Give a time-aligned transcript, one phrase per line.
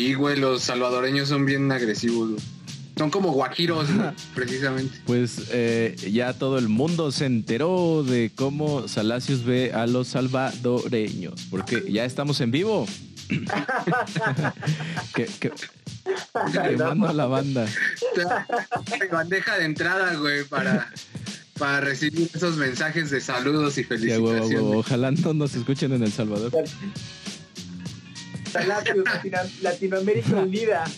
[0.00, 2.30] Sí, güey, los salvadoreños son bien agresivos.
[2.30, 2.40] güey.
[2.96, 3.86] Son como guajiros,
[4.34, 4.98] precisamente.
[5.04, 11.48] Pues eh, ya todo el mundo se enteró de cómo Salacios ve a los salvadoreños,
[11.50, 12.86] porque ya estamos en vivo.
[15.14, 15.52] que, que,
[16.50, 17.66] quemando a la banda.
[19.12, 20.90] Bandeja de entrada, güey, para,
[21.58, 24.50] para recibir esos mensajes de saludos y huevo, felicitaciones.
[24.50, 24.78] huevo.
[24.78, 26.52] Ojalá no nos escuchen en El Salvador.
[28.66, 29.04] Latino-
[29.62, 30.84] Latinoamérica Unida.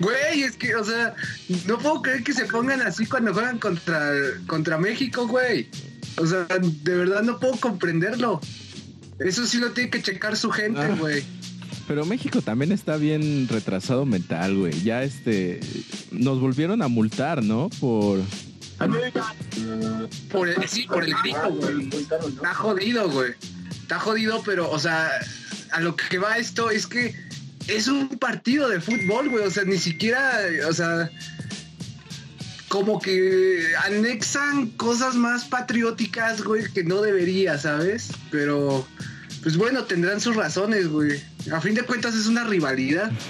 [0.00, 1.14] Güey, es que, o sea,
[1.66, 4.12] no puedo creer que se pongan así cuando juegan contra,
[4.46, 5.68] contra México, güey.
[6.16, 8.40] O sea, de verdad no puedo comprenderlo.
[9.18, 10.96] Eso sí lo tiene que checar su gente, Ah.
[10.98, 11.24] güey.
[11.86, 14.82] Pero México también está bien retrasado mental, güey.
[14.82, 15.58] Ya este.
[16.10, 17.70] Nos volvieron a multar, ¿no?
[17.80, 18.20] Por.
[20.30, 21.88] Por el, sí, por el grito, güey.
[21.88, 23.32] Está jodido, güey.
[23.82, 25.08] Está jodido, pero, o sea,
[25.72, 27.14] a lo que va esto es que
[27.66, 29.44] es un partido de fútbol, güey.
[29.44, 31.10] O sea, ni siquiera, o sea,
[32.68, 38.08] como que anexan cosas más patrióticas, güey, que no debería, ¿sabes?
[38.30, 38.86] Pero,
[39.42, 41.20] pues bueno, tendrán sus razones, güey.
[41.52, 43.10] A fin de cuentas es una rivalidad.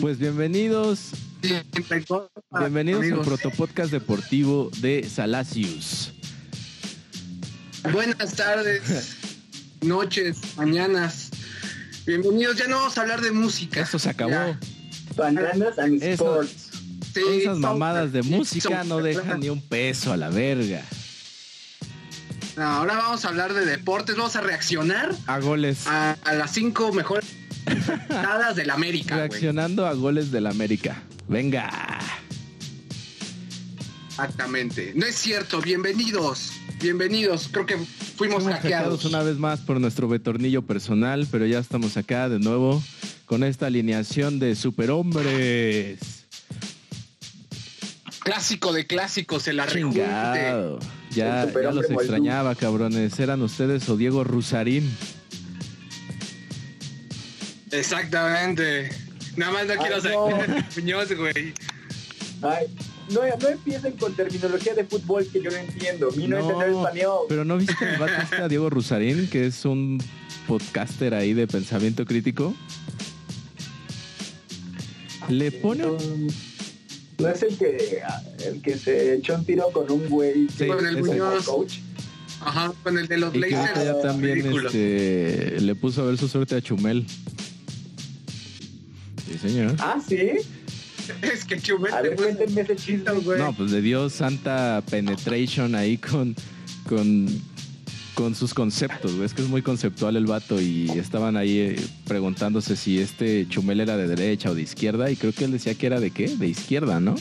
[0.00, 1.10] Pues bienvenidos.
[1.42, 3.26] Bienvenidos al Amigos.
[3.26, 6.14] Protopodcast Deportivo de Salacius.
[7.92, 9.16] Buenas tardes,
[9.82, 11.30] noches, mañanas.
[12.06, 12.56] Bienvenidos.
[12.56, 13.80] Ya no vamos a hablar de música.
[13.80, 14.56] Esto se acabó.
[15.16, 16.68] Bananas and Eso- Sports.
[17.14, 20.82] Sí, Esas mamadas de música son- no dejan ni un peso a la verga.
[22.56, 24.16] No, ahora vamos a hablar de deportes.
[24.16, 25.86] Vamos a reaccionar A goles.
[25.86, 27.26] a, a las cinco mejores
[28.08, 29.16] dadas del América.
[29.16, 31.02] Reaccionando a goles del América.
[31.28, 31.70] Venga.
[34.08, 34.92] Exactamente.
[34.94, 35.60] No es cierto.
[35.60, 36.52] Bienvenidos.
[36.82, 37.48] Bienvenidos.
[37.52, 38.62] Creo que fuimos, hackeados.
[38.62, 42.82] hackeados una vez más por nuestro betornillo personal, pero ya estamos acá de nuevo
[43.26, 46.00] con esta alineación de superhombres.
[48.20, 49.60] Clásico de clásicos, el.
[49.66, 50.80] Chingado.
[51.10, 53.18] Ya, El ya los extrañaba, cabrones.
[53.20, 54.90] ¿Eran ustedes o Diego Rusarín?
[57.70, 58.90] Exactamente.
[59.36, 60.28] Nada más no Ay, quiero no.
[60.76, 61.54] Muñoz, güey.
[62.42, 62.66] Ay,
[63.12, 66.10] no, no empiecen con terminología de fútbol que yo no entiendo.
[66.16, 67.18] Mi no, entender español.
[67.28, 70.02] pero ¿no viste el vato este a Diego Rusarín, que es un
[70.46, 72.54] podcaster ahí de pensamiento crítico?
[75.28, 76.32] Le pone un-
[77.18, 78.02] No es el que,
[78.46, 80.48] el que se echó un tiro con un güey.
[80.56, 80.98] Sí, Con el.
[81.02, 81.44] Muñoz.
[81.44, 81.74] coach.
[82.40, 83.84] Ajá, con el de los Y que Blazers.
[83.84, 87.06] ya también este, le puso a ver su suerte a Chumel.
[89.30, 89.76] Sí, señor.
[89.78, 90.18] Ah, sí.
[91.22, 93.12] Es que Chumel A ver, puso cuéntenme ese chisme.
[93.12, 93.38] güey.
[93.38, 96.34] No, pues le dio santa penetration ahí con,
[96.88, 97.26] con,
[98.14, 99.26] con sus conceptos, güey.
[99.26, 103.80] Es que es muy conceptual el vato y estaban ahí eh, preguntándose si este Chumel
[103.80, 106.28] era de derecha o de izquierda y creo que él decía que era de qué,
[106.28, 107.14] de izquierda, ¿no?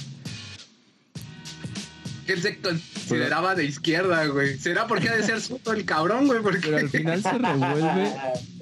[2.25, 4.57] que él se consideraba de izquierda, güey.
[4.57, 5.39] ¿Será porque ha de ser
[5.75, 6.41] el cabrón, güey?
[6.41, 8.13] Porque Pero al final se revuelve.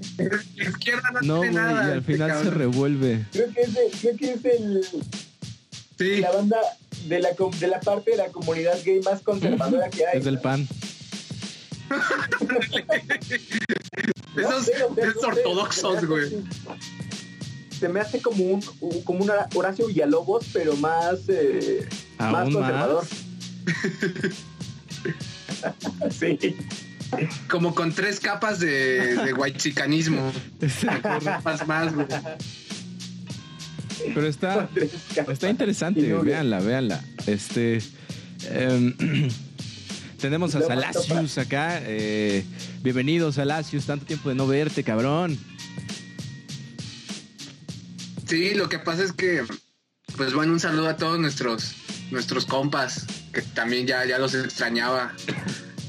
[0.55, 1.85] la izquierda no, No, güey, tiene y nada.
[1.85, 2.55] al este final se cabrón.
[2.59, 3.25] revuelve.
[3.31, 4.85] Creo que es, de- creo que es el,
[5.97, 6.57] Sí, la banda
[7.07, 10.19] de la, de la parte de la comunidad gay más conservadora que hay.
[10.19, 10.67] Es del pan.
[14.37, 16.29] esos, sé, o sea, esos no sé, ortodoxos, se me güey.
[17.79, 21.87] Se me hace como un, un- como una Horacio Villalobos, pero más, eh,
[22.17, 23.05] más conservador.
[26.11, 26.39] sí.
[27.49, 30.31] Como con tres capas de, de whitezicanismo.
[31.43, 32.07] Más, más, güey.
[34.13, 34.69] Pero está,
[35.27, 37.03] Está interesante, luego- véanla, véanla.
[37.25, 37.81] Este.
[38.49, 38.93] em,
[40.21, 41.79] tenemos a Salacius acá.
[41.83, 42.45] eh,
[42.83, 43.85] bienvenido, Salacius.
[43.85, 45.37] Tanto tiempo de no verte, cabrón.
[48.27, 49.43] Sí, lo que pasa es que,
[50.15, 51.73] pues bueno, un saludo a todos nuestros,
[52.11, 55.13] nuestros compas, que también ya, ya los extrañaba.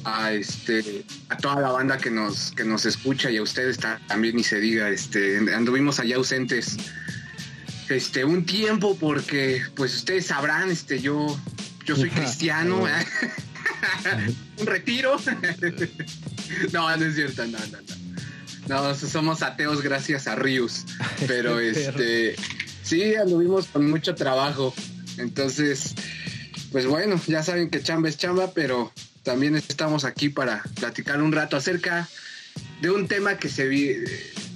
[0.04, 4.00] A este, a toda la banda que nos, que nos escucha y a ustedes ta-
[4.08, 6.76] también ni se diga, este, anduvimos allá ausentes
[7.90, 11.38] este un tiempo porque pues ustedes sabrán, este, yo,
[11.84, 12.84] yo soy cristiano,
[14.58, 15.16] un retiro.
[16.72, 18.00] no, no es cierto, no, no, no.
[18.68, 20.84] No, somos ateos gracias a Rius.
[21.26, 22.36] Pero este
[22.82, 24.72] sí anduvimos con mucho trabajo.
[25.18, 25.94] Entonces,
[26.70, 31.32] pues bueno, ya saben que chamba es chamba, pero también estamos aquí para platicar un
[31.32, 32.08] rato acerca
[32.80, 33.96] de un tema que se vi-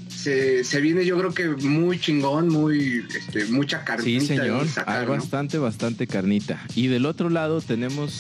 [0.09, 4.21] se, se viene yo creo que muy chingón, muy este, mucha carnita.
[4.21, 4.67] Sí, señor.
[4.69, 5.13] sacar, Hay ¿no?
[5.13, 6.65] bastante, bastante carnita.
[6.75, 8.19] Y del otro lado tenemos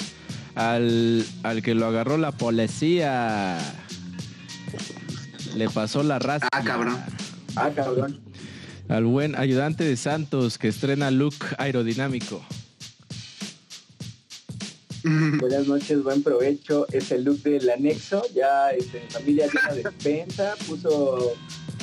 [0.55, 3.59] al, al que lo agarró la policía.
[5.57, 6.49] Le pasó la raza.
[6.53, 6.99] Ah, cabrón.
[7.57, 8.21] Ah, cabrón.
[8.89, 12.45] Al buen ayudante de Santos que estrena look aerodinámico.
[15.05, 16.87] Buenas noches, buen provecho.
[16.91, 18.23] Es el look del anexo.
[18.35, 21.35] Ya este, familia tiene despensa, puso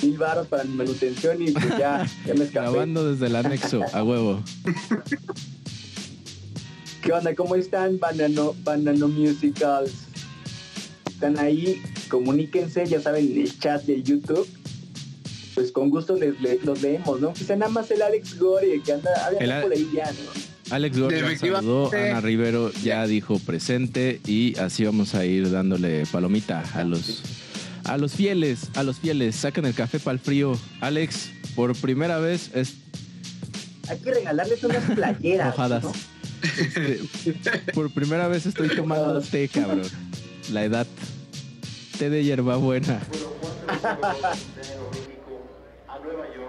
[0.01, 2.71] mil baros para mi manutención y pues ya, ya me escapé.
[2.71, 4.41] Grabando desde el anexo, a huevo.
[7.03, 7.35] ¿Qué onda?
[7.35, 9.93] ¿Cómo están, Banano, Banano Musicals?
[11.07, 11.79] Están ahí,
[12.09, 14.47] comuníquense, ya saben, en el chat de YouTube.
[15.53, 17.33] Pues con gusto les, los leemos, ¿no?
[17.33, 20.50] Quizá nada más el Alex Gore, que anda, anda por ahí ya, ¿no?
[20.71, 26.63] Alex Gorka saludó, Ana Rivero ya dijo presente y así vamos a ir dándole palomita
[26.73, 27.21] a los
[27.83, 30.57] a los fieles, a los fieles, sacan el café para el frío.
[30.81, 32.75] Alex, por primera vez es
[33.89, 35.55] hay que regalarles unas playeras.
[36.41, 37.01] Este,
[37.73, 39.83] por primera vez estoy tomando té, cabrón.
[40.51, 40.87] La edad.
[41.99, 42.99] Té de hierbabuena.
[45.87, 46.40] a Nueva York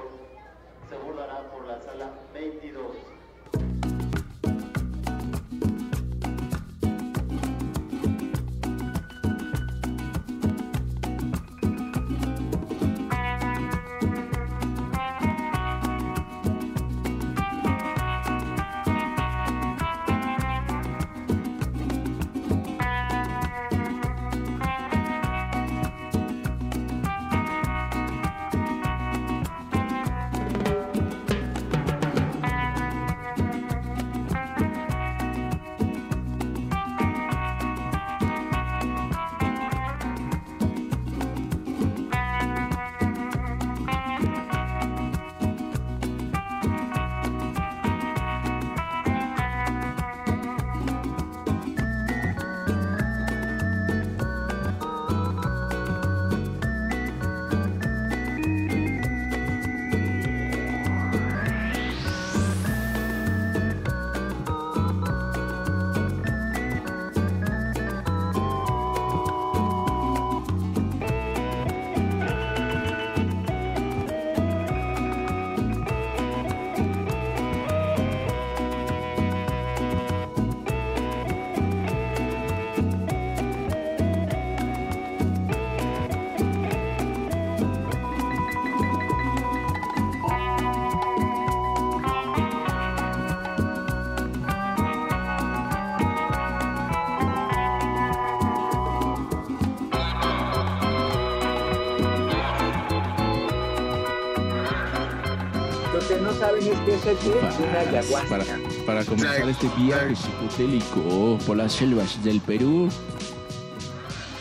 [106.39, 108.29] saben es que ese es una ayahuasca.
[108.29, 108.45] Para,
[108.87, 112.89] para comenzar este viaje psicotélico por las selvas del Perú.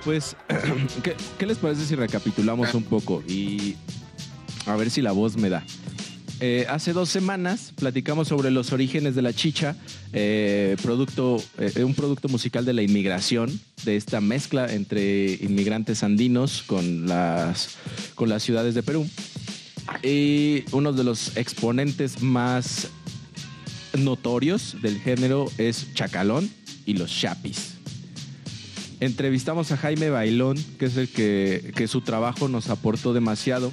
[0.04, 0.36] Pues,
[1.38, 3.75] ¿qué, les parece si recapitulamos un poco y
[4.66, 5.63] a ver si la voz me da?
[6.44, 9.75] Eh, hace dos semanas platicamos sobre los orígenes de la chicha,
[10.12, 16.63] eh, producto, eh, un producto musical de la inmigración, de esta mezcla entre inmigrantes andinos
[16.65, 17.77] con las,
[18.15, 19.08] con las ciudades de Perú.
[20.03, 22.89] Y uno de los exponentes más
[23.97, 26.50] notorios del género es Chacalón
[26.85, 27.75] y los Chapis.
[29.00, 33.71] Entrevistamos a Jaime Bailón, que es el que, que su trabajo nos aportó demasiado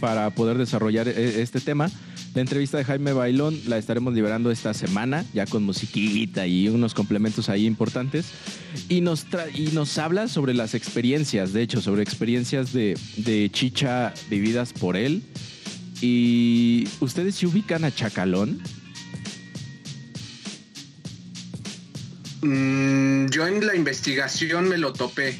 [0.00, 1.90] para poder desarrollar e, este tema.
[2.34, 6.94] La entrevista de Jaime Bailón la estaremos liberando esta semana, ya con musiquita y unos
[6.94, 8.26] complementos ahí importantes.
[8.88, 14.14] Y nos, y nos habla sobre las experiencias, de hecho, sobre experiencias de, de chicha
[14.30, 15.22] vividas por él.
[16.00, 18.62] ¿Y ustedes se ubican a Chacalón?
[22.40, 25.36] Mm, yo en la investigación me lo topé,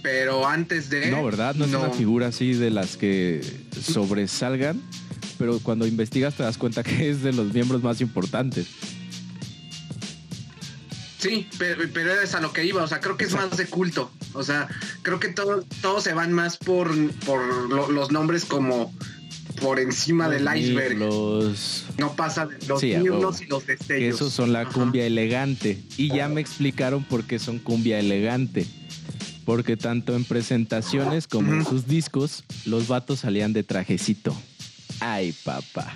[0.00, 1.10] pero antes de...
[1.10, 1.56] No, ¿verdad?
[1.56, 3.42] No es una figura así de las que
[3.82, 4.80] sobresalgan
[5.40, 8.66] pero cuando investigas te das cuenta que es de los miembros más importantes.
[11.18, 13.66] Sí, pero, pero es a lo que iba, o sea, creo que es más de
[13.66, 14.10] culto.
[14.34, 14.68] O sea,
[15.02, 16.90] creo que todos todo se van más por,
[17.26, 18.94] por los nombres como
[19.60, 20.98] por encima del iceberg.
[20.98, 21.86] Los...
[21.98, 24.14] No pasa de los sí, y los destellos.
[24.14, 25.82] Esos son la cumbia elegante.
[25.96, 28.66] Y ya me explicaron por qué son cumbia elegante.
[29.44, 34.34] Porque tanto en presentaciones como en sus discos, los vatos salían de trajecito.
[35.00, 35.92] Ay, papá.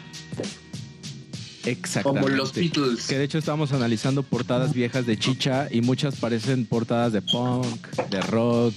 [1.64, 2.26] Exactamente.
[2.26, 3.06] Como los Beatles.
[3.06, 7.86] Que de hecho estamos analizando portadas viejas de chicha y muchas parecen portadas de punk,
[8.10, 8.74] de rock.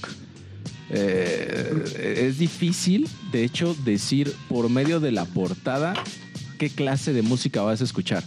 [0.89, 5.93] Eh, es difícil, de hecho, decir por medio de la portada
[6.57, 8.23] qué clase de música vas a escuchar.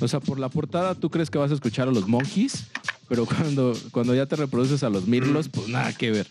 [0.00, 2.64] O sea, por la portada tú crees que vas a escuchar a los Monkeys,
[3.08, 6.28] pero cuando, cuando ya te reproduces a los Mirlos, pues nada que ver.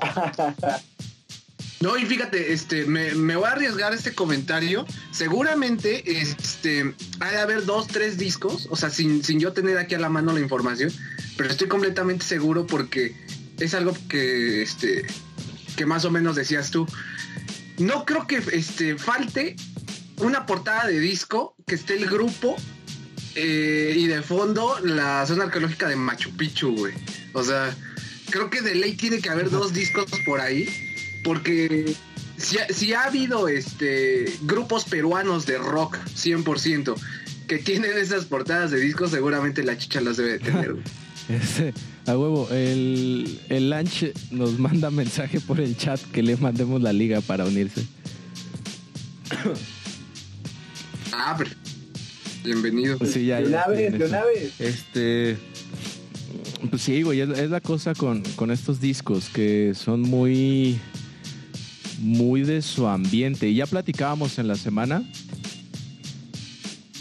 [1.80, 4.84] No, y fíjate, este, me, voy a arriesgar este comentario.
[5.12, 9.94] Seguramente, este, ha de haber dos, tres discos, o sea, sin, sin yo tener aquí
[9.94, 10.92] a la mano la información,
[11.38, 13.16] pero estoy completamente seguro porque
[13.58, 15.06] es algo que, este,
[15.74, 16.86] que más o menos decías tú.
[17.78, 19.56] No creo que este, falte
[20.18, 22.56] una portada de disco que esté el grupo
[23.36, 26.92] eh, y de fondo la zona arqueológica de Machu Picchu, güey.
[27.32, 27.74] O sea,
[28.28, 30.89] creo que de ley tiene que haber dos discos por ahí
[31.22, 31.94] porque
[32.36, 36.94] si, ha habido este grupos peruanos de rock 100%
[37.46, 40.76] que tienen esas portadas de discos, seguramente la chicha las debe de tener.
[41.28, 41.72] Este,
[42.06, 46.92] a huevo, el, el Lunch nos manda mensaje por el chat que le mandemos la
[46.92, 47.86] liga para unirse.
[51.12, 51.50] ah, pero
[52.42, 52.98] bienvenido.
[53.06, 54.60] Sí, ya, de una vez, de una vez.
[54.60, 55.36] Este,
[56.68, 60.80] pues sí, güey, es, es la cosa con, con estos discos que son muy
[62.00, 63.48] muy de su ambiente.
[63.48, 65.04] Y ya platicábamos en la semana,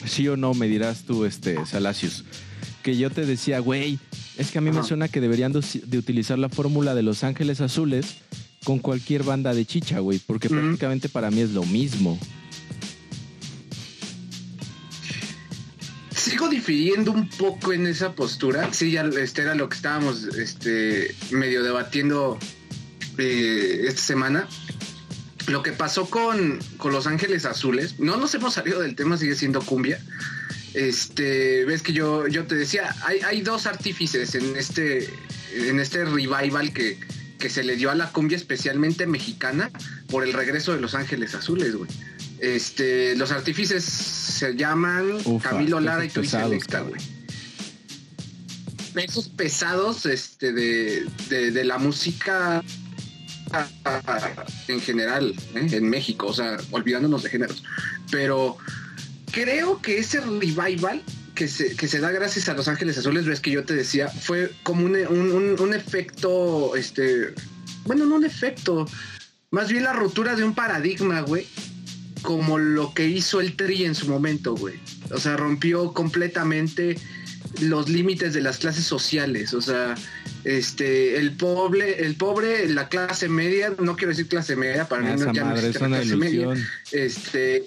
[0.06, 2.26] sí o no, me dirás tú, este, Salacius,
[2.84, 4.00] que yo te decía, güey,
[4.38, 7.62] es que a mí me suena que deberían de, utilizar la fórmula de Los Ángeles
[7.62, 8.18] Azules
[8.64, 12.20] con cualquier banda de chicha, güey, porque prácticamente para mí es lo mismo.
[16.16, 18.72] Sigo difiriendo un poco en esa postura.
[18.74, 22.38] Sí, ya este era lo que estábamos este, medio debatiendo
[23.18, 24.48] eh, esta semana
[25.50, 29.62] lo que pasó con, Los Ángeles Azules, no nos hemos salido del tema, sigue siendo
[29.62, 30.00] cumbia.
[30.74, 35.10] Este, ves que yo, yo te decía, hay, hay dos artífices en este,
[35.54, 37.00] en este revival que,
[37.40, 39.72] que se le dio a la cumbia, especialmente mexicana,
[40.10, 41.90] por el regreso de Los Ángeles Azules, güey.
[42.40, 47.02] Este, los artífices se llaman Camilo Lara y Tui Selecta, güey.
[48.96, 52.64] Esos pesados este, de, de, de la música
[54.68, 55.68] en general ¿eh?
[55.72, 57.64] en México, o sea, olvidándonos de géneros.
[58.12, 58.58] Pero
[59.32, 61.02] creo que ese revival
[61.36, 64.10] que se, que se da gracias a Los Ángeles Azules, ves que yo te decía,
[64.10, 67.34] fue como un, un, efecto, este,
[67.86, 68.86] bueno, no un efecto,
[69.52, 71.48] más bien la ruptura de un paradigma, güey,
[72.22, 74.80] como lo que hizo el Tri en su momento, güey.
[75.12, 76.98] O sea, rompió completamente
[77.62, 79.96] los límites de las clases sociales, o sea,
[80.44, 85.10] este, el pobre, el pobre, la clase media, no quiero decir clase media, para mí
[85.20, 86.48] no, ya no existe la clase media,
[86.92, 87.66] este,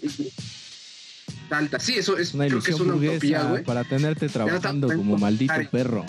[1.50, 3.64] alta, sí, eso es, una creo que es una utopía, güey.
[3.64, 6.04] Para tenerte trabajando como maldito perro.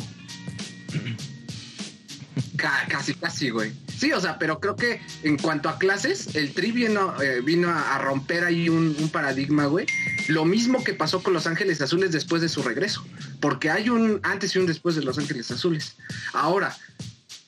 [2.87, 3.71] Casi, casi, güey.
[3.97, 7.69] Sí, o sea, pero creo que en cuanto a clases, el Tri vino, eh, vino
[7.69, 9.85] a, romper ahí un, paradigma, güey.
[10.27, 13.05] Lo mismo que pasó con Los Ángeles Azules después de su regreso.
[13.39, 15.95] Porque hay un antes y un después de Los Ángeles Azules.
[16.33, 16.75] Ahora,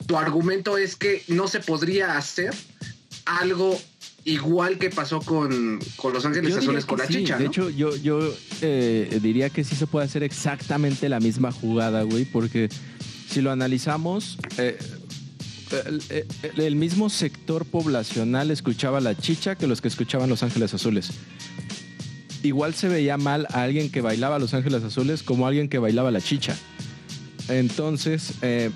[0.07, 2.53] tu argumento es que no se podría hacer
[3.25, 3.79] algo
[4.25, 5.79] igual que pasó con,
[6.11, 7.37] Los Ángeles Azules con la chicha.
[7.37, 8.19] De hecho, yo, yo
[8.61, 12.69] eh, diría que sí se puede hacer exactamente la misma jugada, güey, porque
[13.29, 14.77] si lo analizamos, eh,
[16.57, 21.11] el, mismo sector poblacional escuchaba la chicha que los que escuchaban Los Ángeles Azules.
[22.43, 25.79] Igual se veía mal a alguien que bailaba Los Ángeles Azules como a alguien que
[25.79, 26.55] bailaba la chicha.
[27.49, 28.71] Entonces, eh,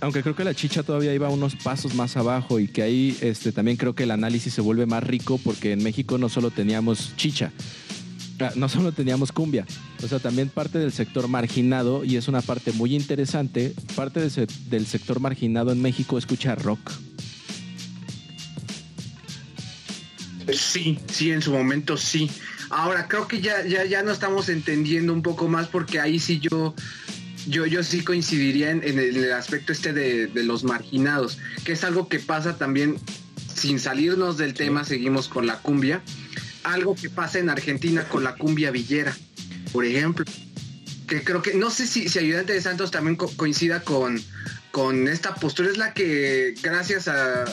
[0.00, 3.52] aunque creo que la chicha todavía iba unos pasos más abajo y que ahí este,
[3.52, 7.16] también creo que el análisis se vuelve más rico porque en México no solo teníamos
[7.16, 7.52] chicha,
[8.54, 9.66] no solo teníamos cumbia,
[10.02, 14.86] o sea, también parte del sector marginado, y es una parte muy interesante, parte del,
[14.86, 16.90] sector marginado en México escucha rock.
[20.52, 22.30] Sí, sí, en su momento sí.
[22.70, 26.40] Ahora creo que ya, ya, ya no estamos entendiendo un poco más porque ahí sí
[26.40, 26.74] yo,
[27.48, 32.08] yo, yo sí coincidiría en, el, aspecto este de, de, los marginados, que es algo
[32.08, 32.96] que pasa también
[33.54, 36.02] sin salirnos del tema, seguimos con la cumbia
[36.66, 39.16] algo que pasa en Argentina con la cumbia villera,
[39.72, 40.24] por ejemplo.
[41.06, 44.20] Que creo que, no sé si, si Ayudante de Santos también coincida con,
[44.72, 47.44] con esta postura, es la que, gracias a,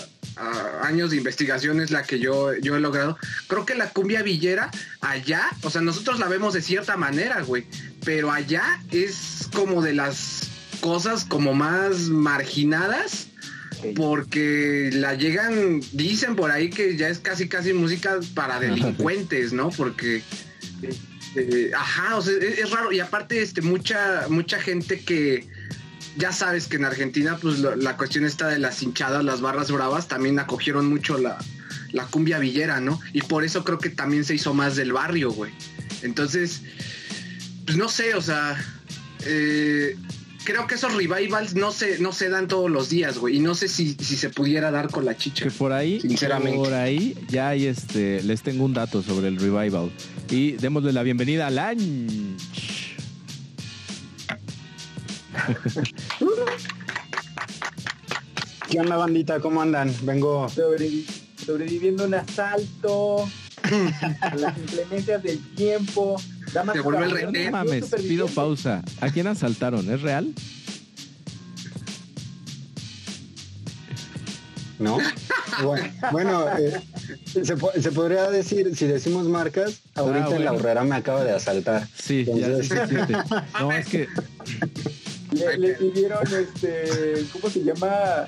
[0.82, 3.18] años de investigación, es la que yo, yo he logrado.
[3.48, 7.66] Creo que la cumbia villera allá, o sea, nosotros la vemos de cierta manera, güey,
[8.04, 10.50] pero allá es como de las
[10.82, 13.28] cosas como más marginadas
[13.96, 19.70] porque la llegan, dicen por ahí que ya es casi casi música para delincuentes, ¿no?
[19.70, 20.22] Porque
[21.36, 25.48] eh, ajá, o sea, es, raro y aparte este mucha mucha gente que
[26.18, 30.08] ya sabes que en Argentina pues la cuestión está de las hinchadas, las barras bravas
[30.08, 31.40] también acogieron mucho la,
[31.92, 33.00] la cumbia villera, ¿no?
[33.14, 35.52] Y por eso creo que también se hizo más del barrio, güey.
[36.02, 36.62] Entonces,
[37.66, 38.58] pues no sé, o sea,
[39.26, 39.98] eh,
[40.44, 43.38] creo que esos revivals no se, no se dan todos los días, güey.
[43.38, 45.44] Y no sé si, si se pudiera dar con la chicha.
[45.46, 46.58] Que por ahí, Sinceramente.
[46.58, 49.92] por ahí ya hay este, les tengo un dato sobre el revival.
[50.30, 52.94] Y démosle la bienvenida a Lunch.
[58.70, 59.40] ¿Qué onda, bandita?
[59.40, 59.94] ¿Cómo andan?
[60.04, 60.48] Vengo.
[60.50, 61.06] Sobrevi-
[61.46, 63.30] sobreviviendo un asalto,
[64.22, 66.20] a las inclemencias del tiempo.
[66.54, 67.52] Damas Se volvió el rehén.
[67.52, 68.82] No mames, pido pausa.
[69.02, 69.92] ¿A quién asaltaron?
[69.92, 70.34] ¿Es real?
[74.80, 74.98] ¿No?
[75.64, 76.82] Bueno, bueno, eh,
[77.44, 80.46] se, po- se podría decir, si decimos marcas, ahorita Ah, bueno.
[80.46, 81.88] la horrera me acaba de asaltar.
[81.96, 83.14] Sí, ya sí, Entonces- sí, sí.
[83.60, 84.08] No, es que
[85.34, 88.28] Le, le pidieron, este, ¿cómo se llama?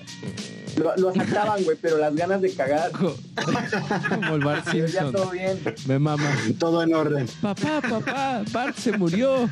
[0.78, 2.92] Lo, lo asaltaban, güey, pero las ganas de cagar.
[4.10, 5.60] como el Bart Pero ya todo bien.
[5.88, 6.30] Me mama.
[6.60, 7.28] Todo en orden.
[7.42, 9.50] Papá, papá, Bart se murió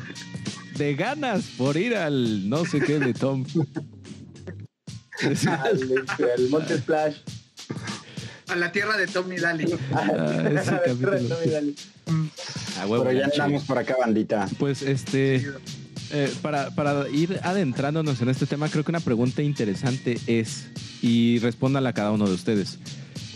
[0.76, 3.44] de ganas por ir al no sé qué de Tom.
[5.22, 7.18] Al, este, al Monte Splash.
[8.48, 9.72] A la tierra de Tommy Daly.
[9.92, 11.12] Ah, ese capítulo.
[11.12, 11.74] dale, dale.
[12.78, 14.48] Ah, huevo, Pero ya andamos por acá, bandita.
[14.58, 15.46] Pues este,
[16.10, 20.66] eh, para, para ir adentrándonos en este tema, creo que una pregunta interesante es,
[21.02, 22.78] y respóndala a cada uno de ustedes.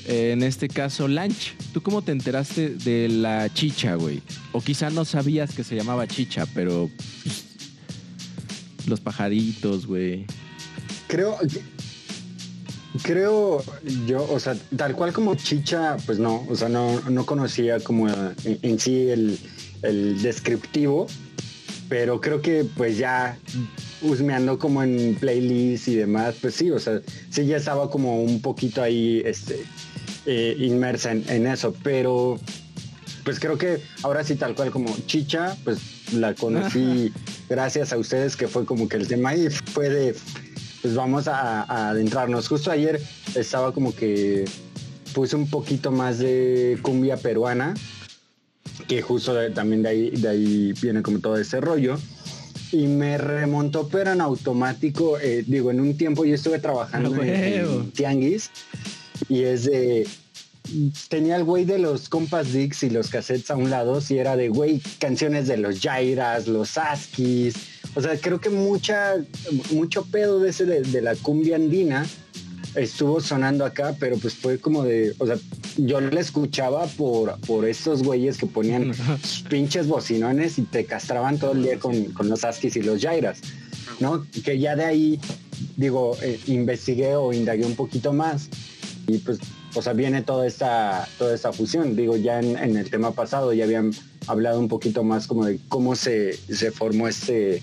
[0.06, 4.22] Eh, en este caso, Lanch, ¿tú cómo te enteraste de la chicha, güey?
[4.52, 6.90] O quizá no sabías que se llamaba chicha, pero
[7.22, 7.44] pues,
[8.86, 10.24] los pajaritos, güey.
[11.08, 11.36] Creo,
[13.02, 13.62] creo
[14.06, 18.08] yo, o sea, tal cual como chicha, pues no, o sea, no, no conocía como
[18.08, 19.38] en, en sí el,
[19.82, 21.06] el descriptivo,
[21.88, 23.38] pero creo que pues ya
[24.02, 28.40] husmeando como en playlists y demás, pues sí, o sea, sí ya estaba como un
[28.40, 29.64] poquito ahí, este,
[30.26, 32.38] eh, inmersa en, en eso, pero
[33.24, 37.12] pues creo que ahora sí tal cual como chicha, pues la conocí
[37.48, 40.14] gracias a ustedes que fue como que el tema y fue de
[40.80, 42.48] pues vamos a, a adentrarnos.
[42.48, 43.00] Justo ayer
[43.34, 44.44] estaba como que
[45.12, 47.74] puse un poquito más de cumbia peruana,
[48.86, 51.98] que justo de- también de ahí, de ahí viene como todo ese rollo.
[52.70, 57.18] Y me remontó, pero en automático, eh, digo, en un tiempo yo estuve trabajando en,
[57.18, 57.80] Huevo.
[57.80, 58.50] en Tianguis
[59.28, 60.06] y es de...
[61.08, 64.36] Tenía el güey de los compas Dix y los cassettes a un lado, y era
[64.36, 67.54] de, güey, canciones de los Jairas, los Askis.
[67.94, 69.14] O sea, creo que mucha,
[69.72, 72.06] mucho pedo de ese de, de la cumbia andina
[72.74, 75.36] estuvo sonando acá, pero pues fue como de, o sea,
[75.76, 78.92] yo la escuchaba por, por estos güeyes que ponían
[79.48, 83.40] pinches bocinones y te castraban todo el día con, con los Askis y los Jairas,
[84.00, 84.26] ¿no?
[84.44, 85.20] Que ya de ahí,
[85.76, 88.48] digo, eh, investigué o indagué un poquito más
[89.06, 89.38] y pues,
[89.74, 91.96] o sea, viene toda esta, toda esta fusión.
[91.96, 93.92] Digo, ya en, en el tema pasado ya habían
[94.26, 97.62] hablado un poquito más como de cómo se, se formó este,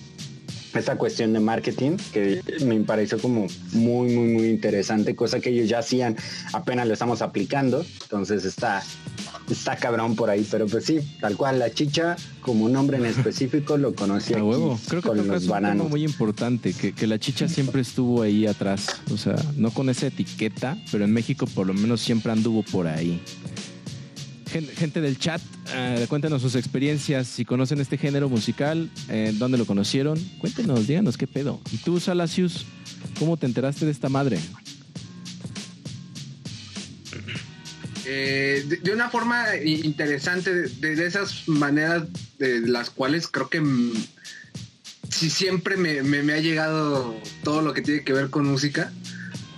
[0.79, 5.69] esta cuestión de marketing que me pareció como muy, muy, muy interesante, cosa que ellos
[5.69, 6.15] ya hacían,
[6.53, 8.83] apenas lo estamos aplicando, entonces está,
[9.49, 13.77] está cabrón por ahí, pero pues sí, tal cual, la chicha como nombre en específico
[13.77, 14.79] lo conocí A aquí huevo.
[14.87, 15.89] Creo que con los un tema bananos.
[15.89, 19.01] muy importante, que, que la chicha siempre estuvo ahí atrás.
[19.11, 22.87] O sea, no con esa etiqueta, pero en México por lo menos siempre anduvo por
[22.87, 23.21] ahí.
[24.55, 25.41] Gen- Gente del chat,
[25.73, 31.17] eh, cuéntenos sus experiencias, si conocen este género musical, eh, dónde lo conocieron, cuéntenos, díganos
[31.17, 31.59] qué pedo.
[31.73, 32.65] Y tú, Salasius,
[33.19, 34.39] ¿cómo te enteraste de esta madre?
[38.05, 42.03] Eh, de, una forma interesante, de, esas maneras
[42.39, 43.61] de las cuales creo que
[45.09, 47.13] sí siempre me ha llegado
[47.43, 48.93] todo lo que tiene que ver con música.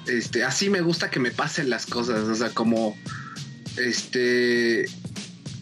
[0.08, 2.96] Este, así me gusta que me pasen las cosas, o sea, como
[3.78, 4.86] este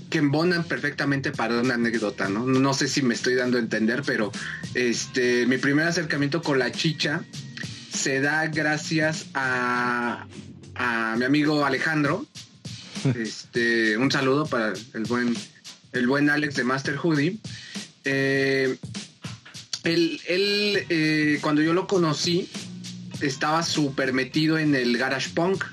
[0.10, 2.45] que embonan perfectamente para una anécdota, ¿no?
[2.45, 4.32] No sé si me estoy dando a entender, pero
[4.73, 7.23] este mi primer acercamiento con la chicha
[7.91, 10.28] se da gracias a,
[10.75, 12.25] a mi amigo Alejandro.
[13.15, 15.36] Este, un saludo para el buen,
[15.91, 17.38] el buen Alex de Master Hoodie.
[18.04, 18.78] Eh,
[19.84, 22.49] él, él, eh, cuando yo lo conocí,
[23.21, 25.63] estaba súper metido en el garage punk.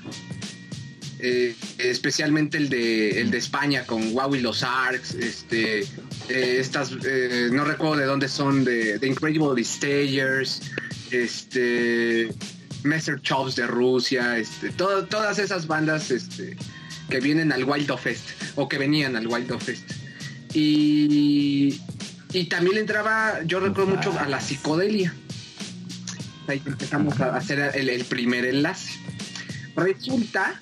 [1.25, 5.83] Eh, especialmente el de, el de España con Wow y los Arcs, este,
[6.27, 10.63] eh, estas, eh, no recuerdo de dónde son, de, de Incredible Stagers,
[11.11, 12.27] este,
[12.83, 16.57] Master Chops de Rusia, este, todas esas bandas este,
[17.09, 19.91] que vienen al Wild of Fest o que venían al Wild of Fest.
[20.53, 21.79] Y,
[22.33, 25.15] y también entraba, yo recuerdo mucho a la psicodelia.
[26.47, 28.91] Ahí empezamos a hacer el primer enlace.
[29.77, 30.61] Resulta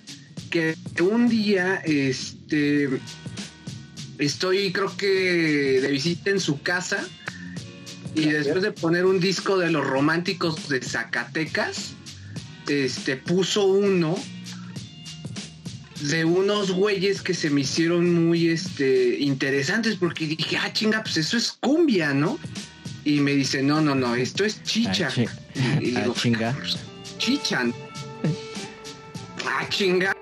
[0.51, 2.87] que un día este,
[4.19, 7.03] estoy, creo que de visita en su casa
[8.13, 11.93] Y después de poner un disco de los románticos de Zacatecas,
[12.67, 14.15] este puso uno
[16.01, 21.17] de unos güeyes que se me hicieron muy este interesantes porque dije, ah, chinga, pues
[21.17, 22.37] eso es cumbia, ¿no?
[23.05, 25.07] Y me dice, no, no, no, esto es chicha.
[25.09, 25.25] Ah, chi-
[25.81, 26.53] y, y ah, digo, chinga.
[26.57, 26.77] "Pues,
[27.17, 27.63] chicha.
[27.63, 27.73] ¿no?".
[29.45, 30.15] ah, chinga.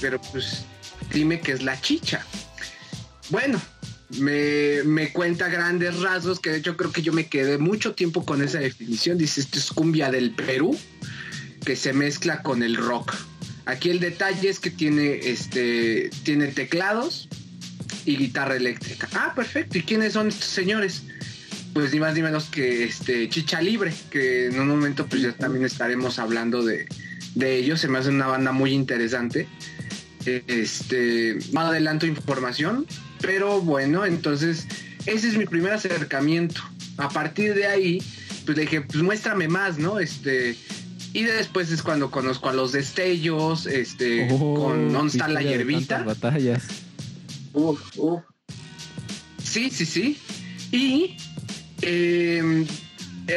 [0.00, 0.64] Pero pues
[1.12, 2.24] dime que es la chicha.
[3.30, 3.60] Bueno,
[4.18, 8.24] me, me cuenta grandes rasgos que de hecho creo que yo me quedé mucho tiempo
[8.24, 9.18] con esa definición.
[9.18, 10.78] Dice, esto es cumbia del Perú
[11.64, 13.14] que se mezcla con el rock.
[13.66, 17.28] Aquí el detalle es que tiene, este, tiene teclados
[18.04, 19.08] y guitarra eléctrica.
[19.12, 19.76] Ah, perfecto.
[19.76, 21.02] ¿Y quiénes son estos señores?
[21.74, 25.32] Pues ni más ni menos que este Chicha Libre, que en un momento pues ya
[25.32, 26.86] también estaremos hablando de,
[27.36, 27.80] de ellos.
[27.80, 29.46] Se me hace una banda muy interesante.
[30.24, 32.84] Este, no adelanto información,
[33.20, 34.66] pero bueno, entonces
[35.06, 36.60] ese es mi primer acercamiento.
[36.96, 38.02] A partir de ahí,
[38.44, 40.00] pues le dije, pues muéstrame más, ¿no?
[40.00, 40.56] Este,
[41.12, 46.02] y después es cuando conozco a los destellos, este, Oh, con ¿Dónde está la hierbita?
[46.02, 46.64] batallas.
[47.52, 48.22] Uf, uf.
[49.42, 50.18] Sí, sí, sí.
[50.72, 51.16] Y
[51.82, 52.66] eh,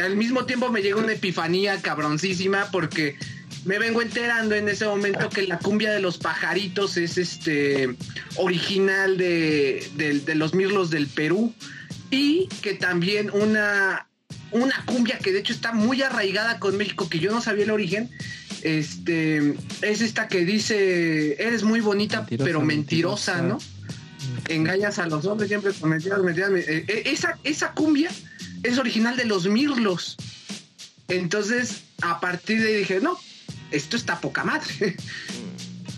[0.04, 3.16] al mismo tiempo me llega una epifanía cabroncísima porque
[3.66, 7.96] me vengo enterando en ese momento que la cumbia de los pajaritos es este
[8.38, 11.54] original de, de- de los mirlos del Perú
[12.12, 14.08] y que también una,
[14.52, 17.72] una cumbia que de hecho está muy arraigada con México, que yo no sabía el
[17.72, 18.10] origen.
[18.64, 23.66] Este es esta que dice eres muy bonita, Mentirosa, pero mentirosa, mentirosa.
[23.66, 23.80] ¿no?
[24.50, 26.50] engañas a los hombres siempre con mentiras, mentiras.
[26.52, 28.10] eh, eh, esa, esa cumbia
[28.64, 30.18] es original de los Mirlos.
[31.08, 33.18] Entonces, a partir de ahí dije, no,
[33.72, 34.96] esto está poca madre.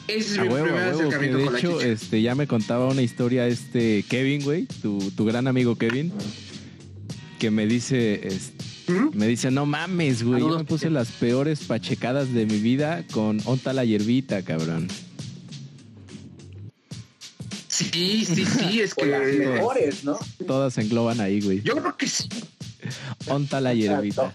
[0.07, 1.87] Ese es A mi huevo, primer a huevo, que acercamiento de con la hecho, chicha.
[1.87, 6.11] este, ya me contaba una historia este Kevin, güey, tu, tu gran amigo Kevin,
[7.39, 9.11] que me dice, este, ¿Mm?
[9.15, 13.39] me dice, no mames, güey, yo me puse las peores pachecadas de mi vida con
[13.45, 14.87] Onta la hierbita, cabrón.
[17.67, 20.19] Sí, sí, sí, es O las que mejores, ¿no?
[20.45, 21.61] Todas se engloban ahí, güey.
[21.61, 22.27] yo creo que sí.
[23.27, 24.31] Onta la hierbita.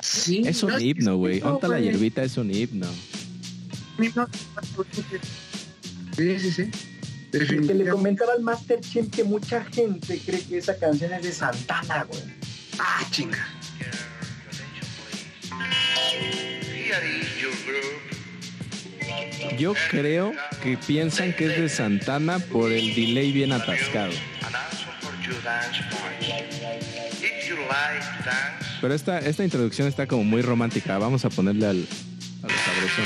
[0.00, 1.42] sí Es un no, himno, güey.
[1.42, 2.86] Onta la hierbita es un himno.
[6.16, 6.70] Sí, sí, sí.
[7.32, 11.32] Que le comentaba al Master Chief que mucha gente cree que esa canción es de
[11.32, 12.22] Santana, güey.
[12.78, 13.48] Ah, chinga.
[19.58, 24.12] Yo creo que piensan que es de Santana por el delay bien atascado.
[28.80, 30.98] Pero esta, esta introducción está como muy romántica.
[30.98, 31.88] Vamos a ponerle al,
[32.42, 33.04] a lo sabrosón.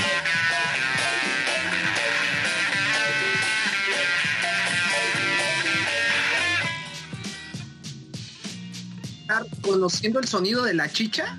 [9.28, 11.38] estar conociendo el sonido de la chicha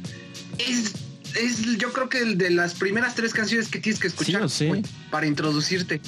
[0.60, 0.93] es,
[1.36, 4.69] es yo creo que el de las primeras tres canciones que tienes que escuchar sí.
[5.10, 6.00] para introducirte.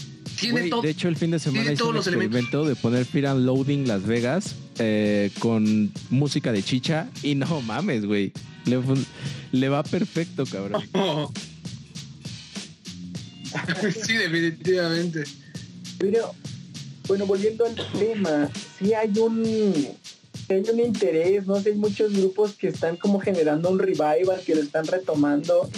[0.42, 0.82] Tiene Güey, todo.
[0.82, 2.68] de hecho, el fin de semana hice todos un los elementos.
[2.68, 8.06] de poner Fear and Loading Las Vegas eh, con música de chicha y no mames,
[8.06, 8.34] güey.
[8.66, 8.80] Le,
[9.52, 10.82] le va perfecto, cabrón.
[14.06, 15.24] sí, definitivamente.
[15.98, 16.34] Pero,
[17.08, 18.50] bueno, volviendo al tema,
[18.80, 19.44] sí hay un,
[20.50, 21.60] hay un interés, ¿no?
[21.62, 25.70] Sí hay muchos grupos que están como generando un revival, que lo están retomando.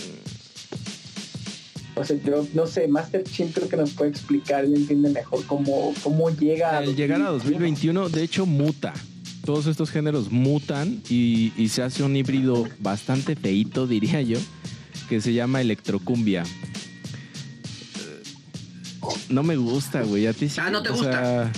[1.95, 5.45] O sea, yo no sé, Master Chin creo que nos puede explicar y entiende mejor
[5.45, 8.93] cómo, cómo llega Al llegar a 2021, de hecho, muta.
[9.45, 14.39] Todos estos géneros mutan y, y se hace un híbrido bastante feito, diría yo,
[15.09, 16.43] que se llama electrocumbia.
[19.29, 20.27] No me gusta, güey.
[20.27, 20.59] A ti sí.
[20.63, 21.11] Ah, ¿no te o gusta?
[21.11, 21.51] sea,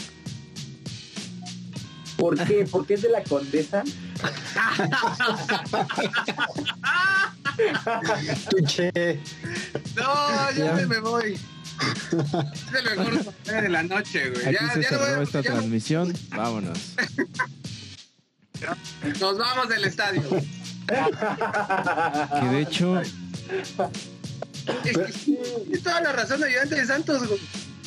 [2.17, 2.65] ¿Por qué?
[2.65, 3.83] ¿Por qué es de la condesa?
[9.95, 10.73] No, ya Ya.
[10.73, 11.33] me, me voy.
[11.33, 14.45] Es el mejor café de la noche, güey.
[14.45, 16.13] aquí Ya, se ya no cerró voy- esta ya transmisión.
[16.35, 16.79] Vámonos.
[19.19, 20.21] nos vamos del estadio.
[22.39, 23.01] Que de hecho,
[25.71, 27.39] Es toda la razón, ayudante de Santos, güey.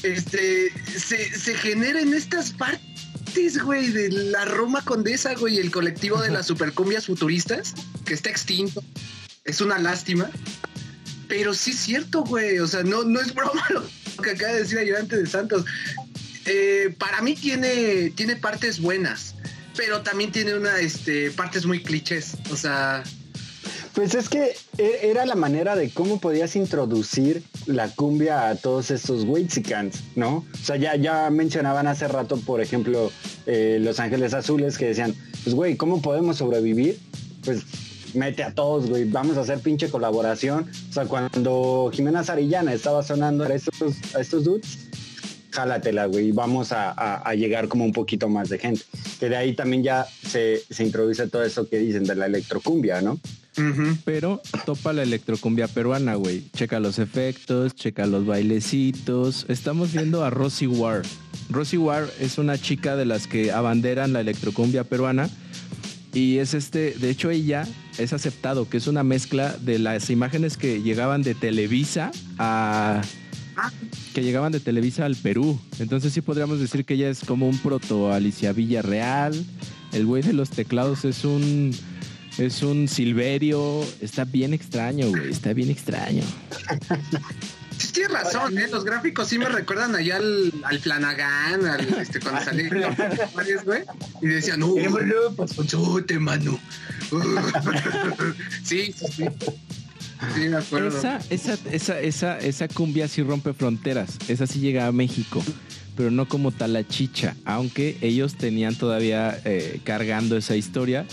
[0.02, 6.20] Este, se, se genera en estas partes, güey, de la Roma Condesa, güey, el colectivo
[6.22, 8.83] de las supercumbias futuristas, que está extinto.
[9.48, 10.30] Es una lástima.
[11.26, 12.58] Pero sí es cierto, güey.
[12.61, 13.82] O sea, no, no es broma lo
[14.22, 15.64] que acaba de decir ayudante de Santos.
[16.46, 19.34] Eh, para mí tiene, tiene partes buenas,
[19.76, 22.37] pero también tiene una, este, partes muy clichés.
[22.50, 23.02] O sea,
[23.92, 28.90] Pues es que e- era la manera de cómo podías introducir la cumbia a todos
[28.90, 30.46] estos Wixicans, ¿no?
[30.54, 33.12] O sea, ya, ya mencionaban hace rato, por ejemplo,
[33.44, 36.98] eh, Los Ángeles Azules, que decían, pues güey, ¿cómo podemos sobrevivir?
[37.44, 37.61] Pues
[38.14, 40.66] mete a todos, güey, vamos a hacer pinche colaboración.
[40.90, 44.88] O sea, cuando Jimena Sarillana estaba sonando a estos, a estos dudes,
[45.50, 48.82] jálatela, güey, y vamos a, a- a llegar como un poquito más de gente.
[49.18, 53.00] Que de ahí también ya se, se introduce todo eso que dicen de la electrocumbia,
[53.00, 53.18] ¿no?
[54.04, 56.44] pero topa la electrocumbia peruana, güey.
[56.54, 59.46] Checa los efectos, checa los bailecitos.
[59.48, 61.02] Estamos viendo a Rosy War.
[61.50, 65.28] Rosy War es una chica de las que abanderan la electrocumbia peruana.
[66.14, 67.66] Y es este, de hecho ella
[67.98, 73.02] es aceptado que es una mezcla de las imágenes que llegaban de Televisa a
[74.14, 75.58] que llegaban de Televisa al Perú.
[75.80, 79.44] Entonces sí podríamos decir que ella es como un proto Alicia Villarreal.
[79.92, 81.74] El güey de los teclados es un
[82.38, 83.84] es un Silverio.
[84.00, 85.30] Está bien extraño, güey.
[85.30, 86.22] Está bien extraño.
[87.78, 88.66] Sí, tienes razón, ¿eh?
[88.70, 92.68] Los gráficos sí me recuerdan allá al, al Flanagan, al, este, cuando salí
[93.64, 93.84] güey.
[94.20, 94.74] Y decían, no,
[95.64, 96.58] chute, mano.
[98.64, 99.24] sí, sí, sí.
[100.34, 100.98] Sí, me acuerdo.
[100.98, 104.18] Esa, esa, esa, esa, esa cumbia sí rompe fronteras.
[104.26, 105.42] Esa sí llega a México.
[105.96, 107.36] Pero no como tal la chicha.
[107.44, 111.06] Aunque ellos tenían todavía eh, cargando esa historia.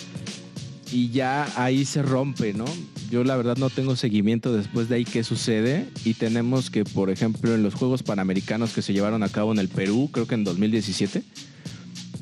[0.92, 2.66] Y ya ahí se rompe, ¿no?
[3.10, 5.88] Yo la verdad no tengo seguimiento después de ahí qué sucede.
[6.04, 9.60] Y tenemos que, por ejemplo, en los Juegos Panamericanos que se llevaron a cabo en
[9.60, 11.24] el Perú, creo que en 2017,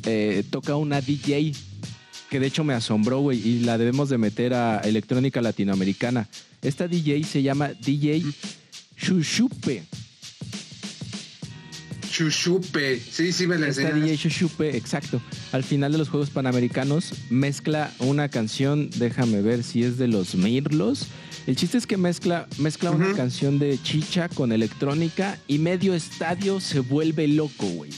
[0.06, 1.54] eh, toca una DJ
[2.30, 6.28] que de hecho me asombró, güey, y la debemos de meter a electrónica latinoamericana.
[6.63, 8.24] Esta DJ se llama DJ
[8.98, 9.84] Shushupe.
[12.13, 12.99] Chuchupe.
[12.99, 14.04] Sí, sí me la enseñaron.
[14.04, 15.19] DJ Shushupe, exacto.
[15.52, 20.36] Al final de los Juegos Panamericanos mezcla una canción, déjame ver si es de los
[20.36, 21.08] Mirlos.
[21.47, 26.60] El chiste es que mezcla, mezcla una canción de chicha con electrónica y medio estadio
[26.60, 27.89] se vuelve loco, güey.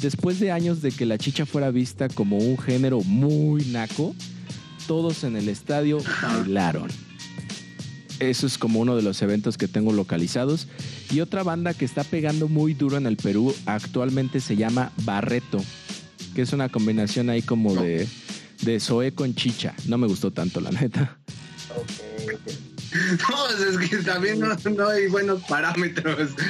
[0.00, 4.16] Después de años de que la chicha fuera vista como un género muy naco,
[4.88, 6.88] todos en el estadio bailaron.
[8.20, 10.68] Eso es como uno de los eventos que tengo localizados.
[11.10, 15.62] Y otra banda que está pegando muy duro en el Perú actualmente se llama Barreto,
[16.34, 18.08] que es una combinación ahí como de,
[18.62, 19.74] de Zoé con chicha.
[19.86, 21.18] No me gustó tanto, la neta.
[21.70, 22.52] Ok, ok.
[23.30, 26.30] No, pues es que también no, no hay buenos parámetros.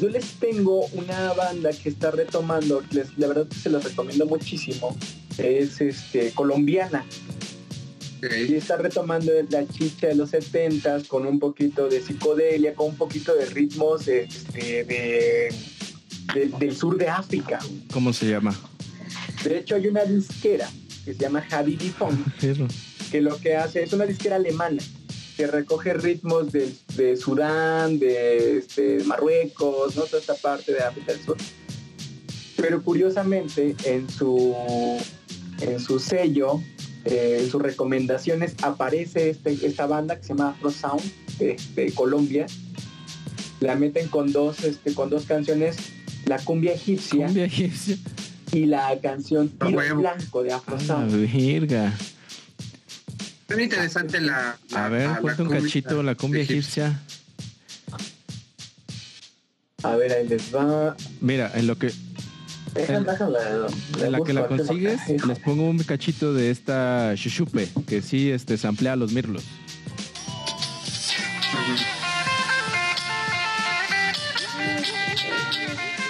[0.00, 4.26] Yo les tengo una banda que está retomando, les, la verdad que se los recomiendo
[4.26, 4.96] muchísimo.
[5.38, 7.04] Es este colombiana
[8.48, 12.96] y está retomando la chicha de los 70 con un poquito de psicodelia, con un
[12.96, 15.52] poquito de ritmos este, de,
[16.34, 17.58] de- del sur de África.
[17.92, 18.58] ¿Cómo se llama?
[19.44, 20.68] De hecho, hay una disquera
[21.04, 22.18] que se llama Habibi Funk,
[23.10, 24.82] que lo que hace es una disquera alemana
[25.36, 30.02] que recoge ritmos de, de Sudán, de este, Marruecos, ¿no?
[30.04, 31.36] toda esta parte de África del Sur.
[32.56, 34.56] Pero curiosamente, en su,
[35.60, 36.62] en su sello,
[37.06, 41.02] eh, en sus recomendaciones, aparece este, esta banda que se llama Afro Sound
[41.38, 42.46] de, de Colombia.
[43.60, 45.76] La meten con dos, este, con dos canciones,
[46.26, 47.96] la cumbia egipcia Cumbia egipcia.
[48.52, 50.00] y la canción A Tiro huevo.
[50.00, 51.32] Blanco de Afro A la Sound.
[51.32, 51.94] virga.
[53.48, 54.58] Es interesante la.
[54.70, 57.00] la- A ver, cuenta un cachito la cumbia egipcia.
[59.82, 60.96] A ver, ahí les va.
[61.20, 61.92] Mira, en lo que
[62.78, 68.56] En la que la consigues, les pongo un cachito de esta shushupe, que sí este,
[68.56, 69.44] samplea a los mirlos.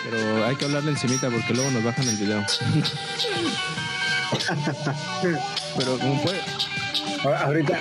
[0.05, 2.44] Pero hay que hablarle encimita porque luego nos bajan el video.
[5.79, 6.40] Pero como puede...
[7.24, 7.81] Ahorita,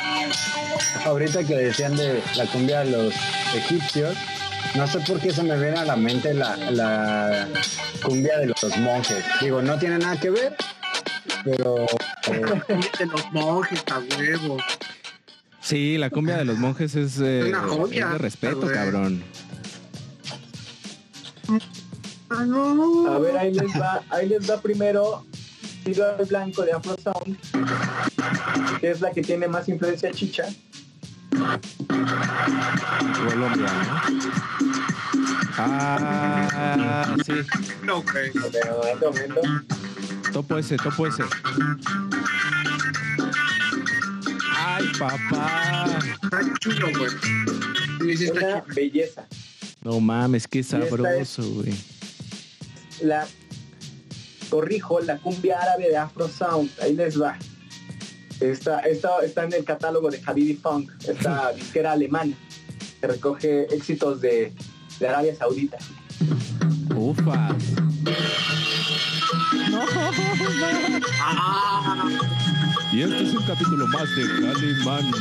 [1.06, 3.14] ahorita que decían de la cumbia de los
[3.56, 4.18] egipcios,
[4.76, 7.48] no sé por qué se me viene a la mente la, la
[8.04, 9.24] cumbia de los monjes.
[9.42, 10.56] Digo, no tiene nada que ver,
[11.44, 11.86] pero
[12.28, 12.42] eh,
[13.00, 14.58] De los monjes, a huevo.
[15.62, 19.24] Sí, la cumbia de los monjes es, eh, Una joya, es de respeto, cabrón.
[22.30, 25.26] A ver, ahí les va, ahí les va primero
[25.84, 27.38] Tiro al Blanco de Afro Sound,
[28.80, 30.48] que es la que tiene más influencia chicha.
[33.30, 34.02] Colombia, ¿no?
[35.58, 37.34] Ah, sí.
[37.84, 39.42] No, momento.
[40.34, 41.24] Topo ese, topo ese.
[44.58, 46.00] Ay, papá.
[46.24, 47.10] Está chulo, güey.
[48.02, 48.76] Sí, sí está Una chulo.
[48.76, 49.28] belleza.
[49.82, 51.74] No mames, qué sabroso, güey.
[53.02, 53.26] La,
[54.50, 56.70] corrijo, la cumbia árabe de Afro Sound.
[56.82, 57.38] Ahí les va.
[58.40, 62.36] Esta, esta está en el catálogo de Habibi Funk, esta disquera alemana
[63.00, 64.54] que recoge éxitos de,
[65.00, 65.78] de Arabia Saudita.
[66.96, 67.56] Ufas.
[69.70, 69.86] No, no.
[71.22, 72.10] Ah,
[72.94, 75.12] Y este es un capítulo más de Calimán.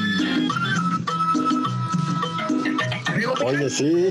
[3.45, 4.11] oye, sí.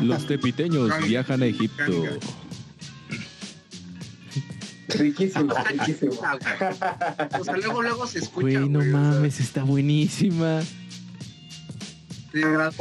[0.00, 2.04] Los tepiteños viajan a Egipto.
[4.88, 6.12] Riquísimo, riquísimo.
[7.38, 8.40] O sea, luego, luego se escucha.
[8.40, 10.60] Güey, no güey, o sea, mames, está buenísima.
[12.32, 12.72] verdad.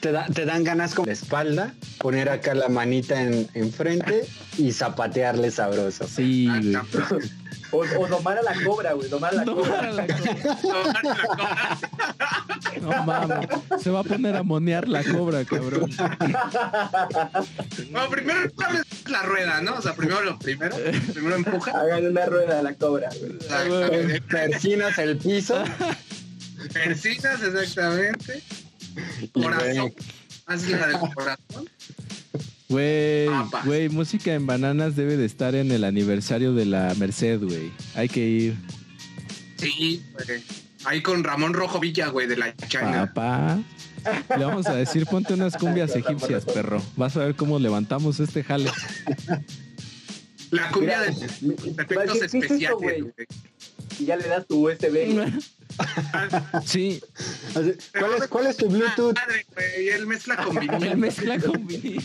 [0.00, 4.24] Te, da- te dan ganas con la espalda, poner acá la manita en, enfrente
[4.56, 6.06] y zapatearle sabroso.
[6.08, 6.76] Sí, güey.
[7.72, 9.92] O, o domar a la cobra, güey, domar a la No, cobra.
[9.92, 11.78] la cobra.
[12.80, 13.48] No mames,
[13.82, 15.90] se va a poner a monear la cobra, cabrón.
[17.90, 18.40] Bueno, primero
[19.08, 19.74] la rueda, ¿no?
[19.76, 20.76] O sea, primero lo primero.
[21.12, 21.72] Primero empuja.
[21.72, 23.08] Hagan una rueda a la cobra,
[23.68, 24.20] güey.
[24.20, 25.62] Persinas el piso
[26.72, 28.42] Persinas, exactamente.
[29.20, 29.66] y Corazón.
[29.66, 29.94] ven.
[30.46, 31.68] Haces la del corazón.
[32.70, 33.28] Güey,
[33.64, 37.72] güey, música en bananas debe de estar en el aniversario de la Merced, güey.
[37.94, 38.54] Hay que ir.
[39.56, 40.42] Sí, güey.
[40.84, 43.10] Ahí con Ramón Rojo Villa, güey, de la China.
[43.12, 43.58] Papá.
[44.38, 46.80] Le vamos a decir, ponte unas cumbias egipcias, perro.
[46.96, 48.70] Vas a ver cómo levantamos este jale.
[50.50, 53.04] La cumbia Mira, de mi- efectos ¿qué es esto, especiales, güey?
[53.98, 55.18] Y ya le das tu USB.
[56.64, 57.00] Sí,
[57.52, 59.14] ¿Cuál es, ¿Cuál es tu Bluetooth?
[59.14, 60.82] Madre, güey, y él mezcla con vinil.
[60.84, 62.02] él mezcla con vinil.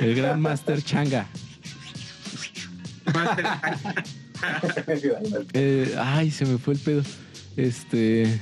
[0.00, 1.26] El gran Master Changa.
[5.54, 7.02] Eh, ay, se me fue el pedo.
[7.56, 8.40] Este.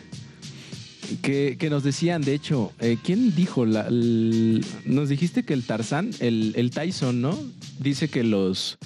[1.22, 3.64] Que, que nos decían, de hecho, eh, ¿quién dijo?
[3.66, 7.38] La, el- nos dijiste que el Tarzán, el, el Tyson, ¿no?
[7.78, 8.78] Dice que los.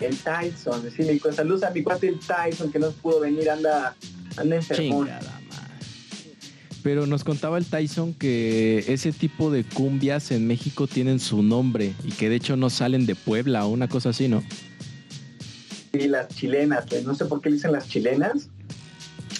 [0.00, 3.50] El Tyson, sí, mi con saludos a mi cuate el Tyson que no pudo venir,
[3.50, 3.94] anda,
[4.36, 4.60] anda.
[4.60, 5.28] Chingada madre.
[6.84, 11.94] Pero nos contaba el Tyson que ese tipo de cumbias en México tienen su nombre
[12.04, 14.44] y que de hecho no salen de Puebla o una cosa así, ¿no?
[15.92, 18.50] Sí, las chilenas, no sé por qué le dicen las chilenas.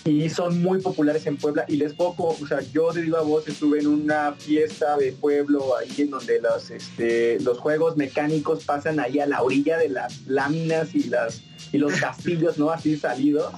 [0.07, 1.67] Y son muy populares en Puebla.
[1.69, 5.77] Y les poco, o sea, yo de viva voz estuve en una fiesta de pueblo
[5.77, 10.27] ahí en donde los, este, los juegos mecánicos pasan ahí a la orilla de las
[10.27, 12.71] láminas y las y los castillos, ¿no?
[12.71, 13.53] Así salidos.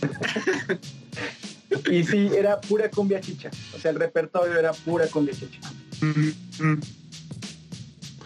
[1.90, 3.50] y sí, era pura cumbia chicha.
[3.76, 5.60] O sea, el repertorio era pura cumbia chicha.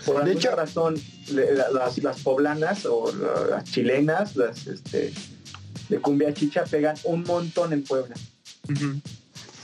[0.04, 0.96] Por De hecho- razón,
[1.30, 5.12] las, las poblanas o la- las chilenas, las este,
[5.88, 8.14] de cumbia chicha, pegan un montón en Puebla.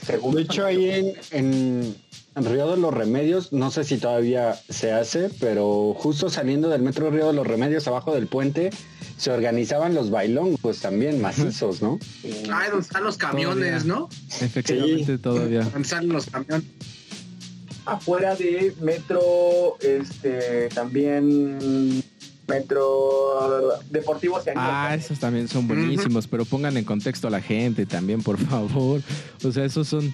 [0.05, 1.95] Según De hecho, ahí en, en,
[2.35, 6.81] en Río de los Remedios, no sé si todavía se hace, pero justo saliendo del
[6.81, 8.69] metro Río de los Remedios, abajo del puente,
[9.19, 11.99] se organizaban los bailongos también macizos, ¿no?
[12.51, 13.93] Ah, donde están los camiones, Todavía.
[13.93, 14.09] ¿no?
[14.41, 15.61] Efectivamente, todavía.
[15.63, 16.63] Donde salen los camiones.
[17.85, 22.01] afuera de metro, este, también
[22.47, 24.63] metro deportivo Oceanía.
[24.89, 29.01] Ah, esos también son buenísimos, pero pongan en contexto a la gente también, por favor.
[29.43, 30.13] O sea, esos son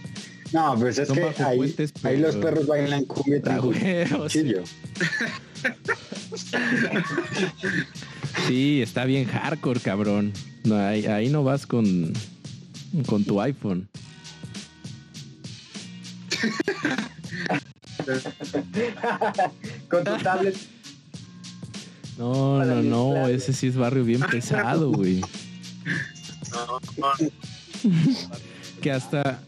[0.52, 3.06] No, pues es que ahí, puentes, ahí los perros bailan
[3.46, 4.34] Ah, huevos.
[4.34, 4.64] cuchillo.
[8.48, 10.34] Sí, está bien hardcore, cabrón.
[10.64, 12.14] No, ahí, ahí no vas con,
[13.08, 13.88] con tu iPhone.
[19.90, 20.56] Con tu tablet.
[22.18, 25.22] No, no, no, ese sí es barrio bien pesado, güey.
[26.52, 27.14] No, no.
[28.82, 29.42] Que hasta,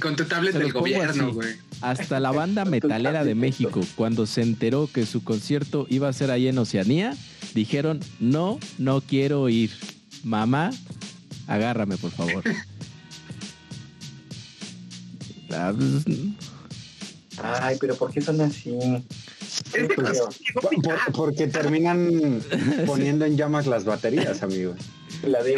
[0.00, 1.54] Con tu tablet del gobierno, güey.
[1.80, 6.30] Hasta la banda metalera de México, cuando se enteró que su concierto iba a ser
[6.30, 7.14] ahí en Oceanía,
[7.54, 9.70] dijeron, no, no quiero ir.
[10.22, 10.70] Mamá,
[11.46, 12.42] agárrame, por favor.
[17.42, 18.76] Ay, pero ¿por qué son así?
[19.94, 20.20] Pues,
[20.54, 22.40] Por- porque terminan
[22.86, 24.76] poniendo en llamas las baterías, amigos.
[25.26, 25.54] La de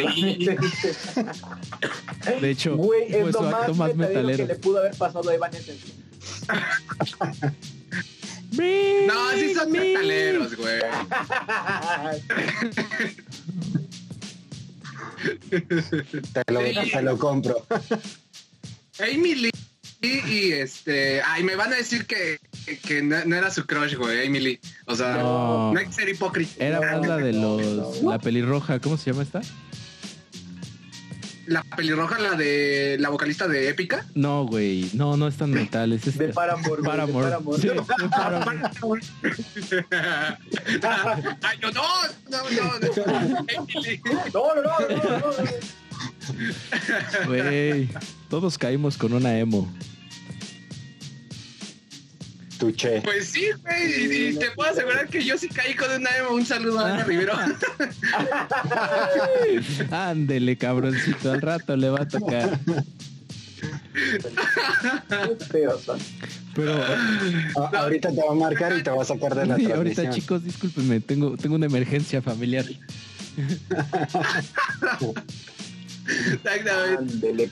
[2.41, 5.87] de hecho, Güey, es lo más más metalero que le pudo haber pasado a Evanescence.
[9.07, 10.79] No, sí son metaleros, güey.
[15.49, 17.65] Te lo, te lo compro.
[18.99, 19.51] Amy Lee
[20.01, 21.21] y este.
[21.21, 22.39] Ay, me van a decir que,
[22.83, 24.59] que no, no era su crush, güey, Amy Lee.
[24.85, 25.73] O sea, No.
[25.73, 26.63] no, hay que ser hipócrita.
[26.63, 28.01] Era más la de los...
[28.03, 29.41] La pelirroja, ¿cómo se llama esta?
[31.47, 34.05] La pelirroja, la de la vocalista de Épica.
[34.13, 34.91] No, güey.
[34.93, 35.93] No, no es tan metal.
[35.93, 36.17] Es.
[36.17, 36.83] De Paramore.
[36.83, 37.29] Paramore.
[37.29, 37.61] Paramore.
[37.61, 38.59] Sí, de Paramore.
[41.41, 41.83] Ay, yo, no,
[42.29, 42.29] no.
[42.29, 42.79] No, no,
[44.55, 45.33] no, no, no, no.
[47.27, 47.89] Güey.
[48.29, 49.71] Todos caímos con una emo.
[52.57, 53.01] Tuche.
[53.01, 54.11] Pues sí, güey.
[54.11, 56.31] Y, y te puedo asegurar que yo sí caí con una emo.
[56.31, 57.33] Un saludo a Ana Rivero.
[59.91, 61.31] Ándele, cabroncito.
[61.31, 62.59] Al rato le va a tocar.
[66.55, 69.65] Pero A- ahorita te va a marcar y te va a sacar de la sí,
[69.65, 70.07] transmisión.
[70.07, 70.99] ahorita, chicos, discúlpenme.
[70.99, 72.65] Tengo, tengo una emergencia familiar.
[76.07, 76.97] Exactamente.
[76.97, 77.47] Ándele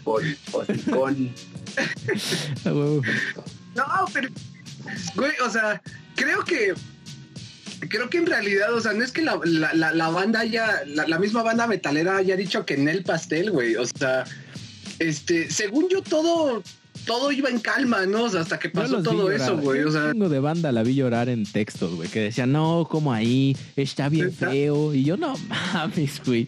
[2.66, 3.02] huevo.
[3.76, 3.84] No,
[4.14, 4.30] pero,
[5.16, 5.82] güey, o sea,
[6.16, 6.74] creo que,
[7.90, 10.84] creo que en realidad, o sea, no es que la, la, la, la banda haya,
[10.88, 14.26] la, la misma banda metalera haya dicho que en el pastel, güey, o sea,
[15.00, 16.64] este, según yo todo,
[17.06, 18.24] todo iba en calma, ¿no?
[18.24, 19.42] O sea, hasta que pasó todo llorar.
[19.42, 22.52] eso, güey, o sea, Un de banda la vi llorar en textos, güey, que decían,
[22.52, 24.50] no, como ahí, está bien ¿Está?
[24.50, 24.94] feo.
[24.94, 25.36] Y yo, no
[25.74, 26.48] mames, güey.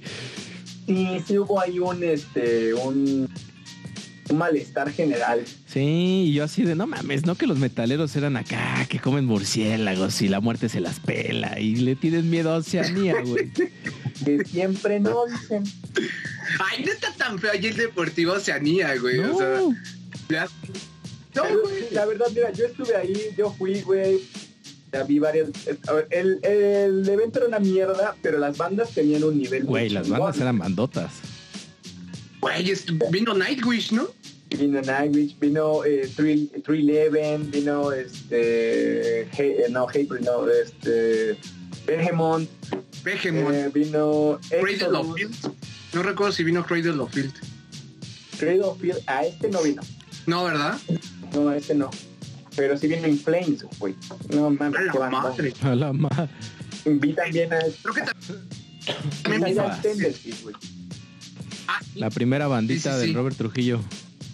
[0.85, 3.29] Sí, sí hubo ahí un, este, un,
[4.29, 5.43] un malestar general.
[5.67, 9.25] Sí, y yo así de, no mames, no que los metaleros eran acá, que comen
[9.25, 13.51] murciélagos y la muerte se las pela y le tienen miedo a Oceanía, güey.
[14.25, 15.63] Que siempre no, dicen.
[16.71, 19.75] ay, no está tan feo allí el Deportivo Oceanía, güey, o sea, No,
[20.29, 20.47] ya-
[21.35, 24.19] No, güey, la verdad, mira, yo estuve ahí, yo fui, güey.
[24.91, 25.49] Ya vi varias.
[25.87, 29.63] a ver, El, el evento era una mierda, pero las bandas tenían un nivel.
[29.63, 30.19] muy güey, las chingón.
[30.21, 31.11] bandas eran bandotas.
[32.39, 32.73] güey,
[33.11, 34.07] vino Nightwish, ¿no?
[34.49, 39.27] Vino Nightwish, vino eh, 3 311, vino este.
[39.33, 41.37] Hey, eh, no, Hatebreed, no, este.
[41.85, 42.47] Behemoth,
[43.03, 44.39] Behemoth, eh, vino.
[44.49, 45.35] Cradle of Field,
[45.93, 47.33] no recuerdo si vino Cradle of Field,
[48.39, 49.81] Cradle of Field, a este no vino.
[50.25, 50.77] no, ¿verdad?
[51.33, 51.89] No, a este no.
[52.55, 53.93] Pero sí vino In Flames, güey.
[54.29, 55.21] No mames, A qué la banda.
[55.21, 55.53] madre.
[55.61, 56.09] A la ma.
[56.85, 57.59] Vi también a.
[57.83, 58.01] Creo que
[59.23, 60.55] también a Tenderfield, güey.
[61.67, 63.07] Ah, La primera bandita Sí, sí, sí.
[63.07, 63.79] del Robert Trujillo,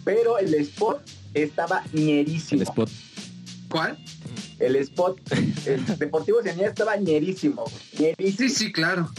[0.04, 1.02] Pero el spot
[1.34, 2.62] estaba el ñerísimo.
[2.64, 2.90] spot.
[3.70, 3.98] ¿Cuál?
[4.60, 5.20] El spot,
[5.66, 7.64] el Deportivo Oceanía estaba ñerísimo,
[8.00, 8.38] ñerísimo.
[8.38, 9.10] Sí, sí, claro.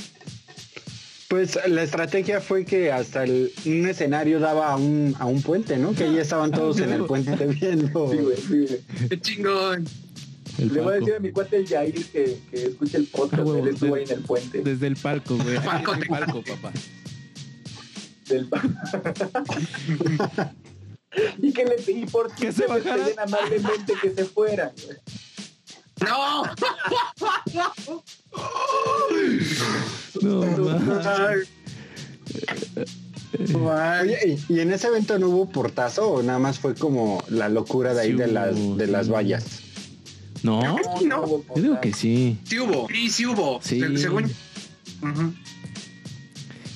[1.29, 5.77] Pues la estrategia fue que hasta el, un escenario daba a un, a un puente,
[5.77, 5.93] ¿no?
[5.93, 8.11] Que ahí estaban todos en el puente viendo.
[8.13, 9.09] Sí, güey, sí, güey.
[9.09, 9.85] Qué chingón.
[10.59, 11.01] El Le voy a palco.
[11.01, 13.41] decir a mi cuate el Jair que, que escuche el podcast.
[13.41, 14.63] Ah, huevo, Él estuvo de- ahí en el puente.
[14.63, 15.57] Desde el palco, güey.
[15.59, 16.73] Palco, El palco, papá.
[18.29, 18.49] del-
[21.43, 23.07] y que le pedí por qué se bajara.
[23.19, 24.73] amablemente que se fuera.
[26.01, 26.43] ¡No!
[30.23, 30.41] No,
[33.59, 34.01] ma.
[34.03, 37.49] Oye, ¿y, y en ese evento no hubo portazo o nada más fue como la
[37.49, 38.93] locura de ahí Sí de las de sí.
[38.93, 39.45] las vallas?
[40.43, 40.61] No,
[41.05, 42.39] No, hubo yo digo que sí.
[42.45, 42.87] Sí hubo.
[42.89, 43.61] Sí, sí hubo.
[43.63, 43.81] Sí.
[43.81, 44.25] Se- Según.
[45.03, 45.35] Ujú.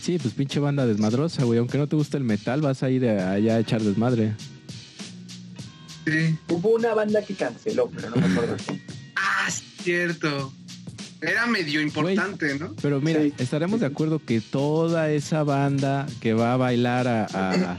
[0.09, 1.59] Sí, pues pinche banda desmadrosa, güey.
[1.59, 4.33] Aunque no te gusta el metal, vas a ir a- allá a echar desmadre.
[6.07, 6.35] Sí.
[6.49, 8.57] Hubo una banda que canceló, pero no me acuerdo.
[9.17, 10.51] Ah, sí, cierto.
[11.21, 12.75] Era medio importante, ¿no?
[12.81, 13.35] Pero mira, Sí.
[13.37, 17.79] estaremos de acuerdo que toda esa banda que va a bailar a, a-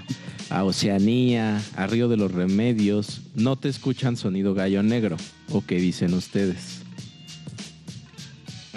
[0.52, 5.18] a Oceanía, a Río de los Remedios, no te escuchan sonido gallo negro.
[5.50, 6.82] ¿O qué dicen ustedes?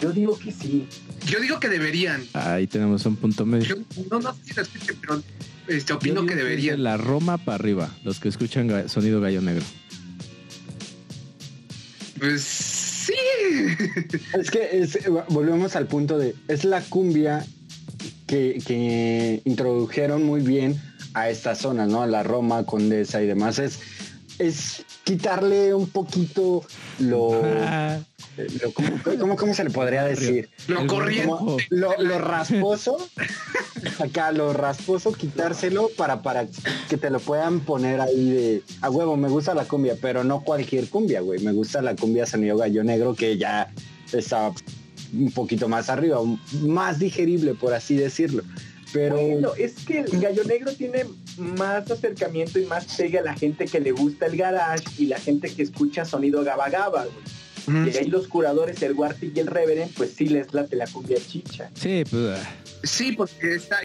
[0.01, 0.87] Yo digo que sí.
[1.27, 2.25] Yo digo que deberían.
[2.35, 3.65] Ahí tenemos un punto medio.
[3.67, 3.77] Yo
[4.11, 5.23] no, no sé si lo escuchen, pero
[5.69, 6.83] este, opino que de deberían.
[6.83, 9.65] la Roma para arriba, los que escuchan ga- sonido gallo negro.
[12.19, 13.13] Pues sí.
[14.39, 14.99] Es que es-
[15.29, 17.45] volvemos al punto de es la cumbia
[18.27, 20.81] que, que introdujeron muy bien
[21.15, 22.03] a estas zonas, ¿no?
[22.03, 23.59] A la Roma, Condesa y demás.
[23.59, 23.81] Es,
[24.39, 26.63] es quitarle un poquito
[27.01, 27.99] lo, Ah,
[28.37, 28.89] lo- ¿cómo,
[29.19, 30.49] cómo- cómo se le podría decir?
[30.69, 31.33] Lo corriente.
[31.71, 32.97] Lo, lo rasposo,
[33.99, 36.47] acá lo rasposo, quitárselo para, para
[36.89, 40.43] que te lo puedan poner ahí de a huevo, me gusta la cumbia, pero no
[40.43, 41.41] cualquier cumbia, güey.
[41.41, 43.73] Me gusta la cumbia sonido gallo negro que ya
[44.13, 44.53] está
[45.13, 46.21] un poquito más arriba,
[46.63, 48.43] más digerible, por así decirlo.
[48.93, 51.07] Pero Bueno, es que el gallo negro tiene
[51.39, 55.19] más acercamiento y más pega a la gente que le gusta el garage y la
[55.19, 57.79] gente que escucha sonido gaba gaba, güey.
[57.85, 57.91] Ujú.
[57.91, 61.19] Y ahí los curadores, el Warty y el Reverend, pues sí les late la cumbia
[61.25, 61.71] chicha.
[61.75, 62.39] sí, pues.
[62.39, 63.79] ah, Sí, porque está.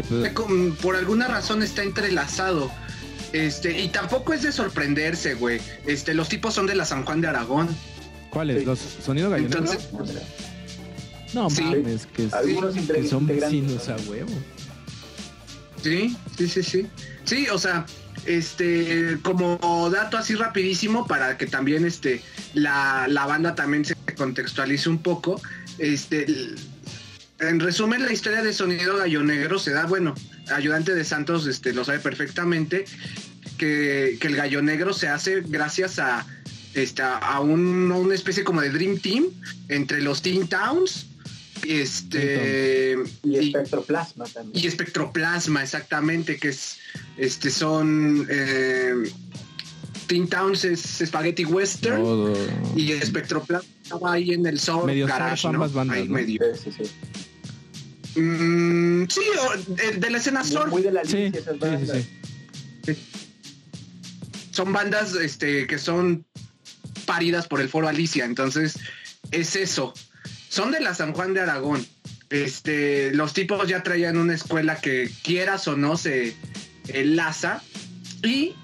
[0.00, 0.32] Sí, pues,
[0.80, 2.70] por alguna razón está entrelazado.
[3.32, 5.60] Este, y tampoco es de sorprenderse, güey.
[5.86, 7.68] Este, los tipos son de la San Juan de Aragón.
[8.30, 8.60] ¿Cuáles?
[8.60, 8.64] Sí.
[8.64, 9.72] ¿Los sonidos galloneros?
[9.72, 10.24] Entonces,
[11.34, 11.62] No sí.
[11.62, 13.94] mames, que, Algunos que son vecinos ¿no?
[13.94, 14.32] a huevo.
[15.82, 16.86] sí, sí, sí, sí.
[17.24, 17.86] Sí, o sea,
[18.26, 22.20] este, como dato así rapidísimo para que también este,
[22.54, 25.40] la, la banda también se contextualice un poco.
[25.78, 26.26] Este,
[27.42, 30.14] en resumen, la historia de Sonido Gallo Negro se da, bueno,
[30.54, 32.84] ayudante de Santos este, lo sabe perfectamente,
[33.58, 36.26] que, que el Gallo Negro se hace gracias a,
[36.74, 39.26] este, a un- una especie como de Dream Team
[39.68, 41.06] entre los Teen Towns
[41.66, 44.64] este, Y y- espectroplasma también.
[44.64, 46.78] y espectroplasma, exactamente, que es,
[47.16, 48.94] este, son, eh,
[50.08, 52.02] Teen Towns es Spaghetti Western
[52.76, 55.58] y espectroplasma estaba ahí en el Medio garage, surf ¿no?
[55.58, 56.14] ambas bandas, Ahí ¿no?
[56.14, 56.40] medio.
[56.56, 56.90] Sí, sí, sí.
[58.14, 60.68] Mm, sí, o- de, de la escena surf.
[60.70, 61.98] muy de la Sí, Alicia esas sí, bandas.
[62.84, 62.98] sí, sí.
[64.50, 66.24] son bandas este, que son
[67.06, 68.78] paridas por el foro Alicia, entonces
[69.30, 69.94] es eso.
[70.48, 71.84] Son de la San Juan de Aragón.
[72.30, 76.34] Este, los tipos ya traían una escuela que quieras o no se
[76.88, 77.62] enlaza
[78.22, 78.54] y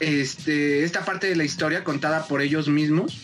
[0.00, 3.18] este, esta parte de la historia contada por ellos mismos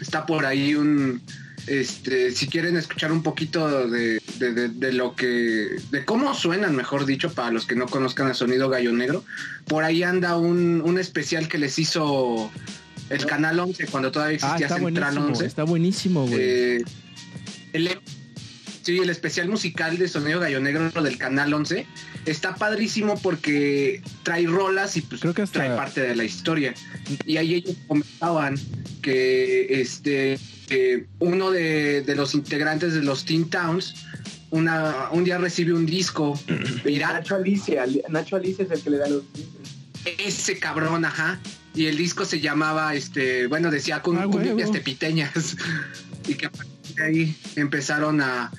[0.00, 1.20] está por ahí un
[1.66, 6.76] este si quieren escuchar un poquito de, de- de- de lo que de cómo suenan
[6.76, 9.24] mejor dicho para los que no conozcan el sonido gallo negro
[9.66, 12.50] por ahí anda un, un especial que les hizo
[13.10, 15.26] el canal 11 cuando todavía Ah, existía está Central buenísimo.
[15.34, 16.40] 11 Está buenísimo, güey.
[16.40, 16.84] eh,
[17.72, 17.98] el,
[18.86, 21.86] sí, el especial musical de Sonido Gallo Negro del Canal 11
[22.24, 26.72] está padrísimo porque trae rolas y pues Creo que hasta- trae parte de la historia.
[27.26, 28.56] Y ahí ellos comentaban
[29.02, 33.94] que este que uno de, de los integrantes de los Teen Towns
[34.50, 36.38] una, un día recibe un disco
[36.84, 39.22] pirata Nacho Alicia, Nacho Alicia es el que le da los
[40.18, 41.40] ese cabrón, ajá.
[41.74, 45.56] Y el disco se llamaba, este, bueno, decía con Ah, cumbias tepiteñas.
[46.28, 48.50] y que a partir de ahí empezaron a,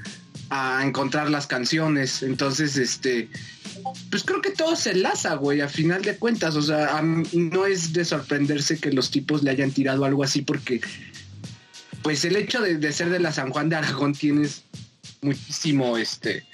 [0.49, 2.23] a encontrar las canciones.
[2.23, 3.29] Entonces, este,
[4.09, 6.55] pues creo que todo se enlaza, güey, a final de cuentas.
[6.55, 10.81] O sea, no es de sorprenderse que los tipos le hayan tirado algo así porque,
[12.01, 14.63] pues el hecho de, de ser de la San Juan de Aragón tienes
[15.21, 16.45] muchísimo, este,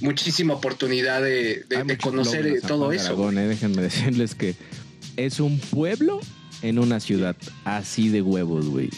[0.00, 3.06] muchísima oportunidad de, de- de conocer eh, todo eso.
[3.06, 4.54] Aragón, eh, Déjenme decirles que
[5.16, 6.20] es un pueblo
[6.62, 8.90] en una ciudad así de huevos, güey.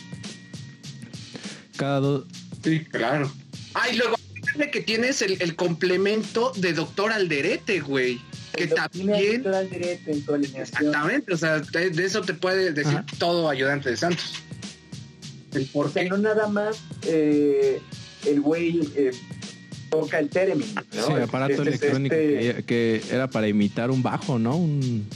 [1.76, 2.24] Cada dos.
[2.62, 3.32] Sí, claro.
[3.74, 4.16] Ay, luego
[4.70, 8.20] que tienes el, el complemento de Doctor Alderete, güey.
[8.54, 9.42] Que también.
[9.42, 10.62] Doctor Alderete en su alineación.
[10.88, 13.06] Exactamente, o sea, de, de eso te puede decir Ajá.
[13.18, 14.34] todo ayudante de Santos.
[15.54, 16.10] El por O sea, qué.
[16.10, 17.80] no nada más eh,
[18.26, 19.12] el güey eh,
[19.90, 21.06] toca el theremin, ¿no?
[21.06, 24.56] Sí, aparato Este es electrónico este- que, que era para imitar un bajo, ¿no?
[24.56, 25.06] Un...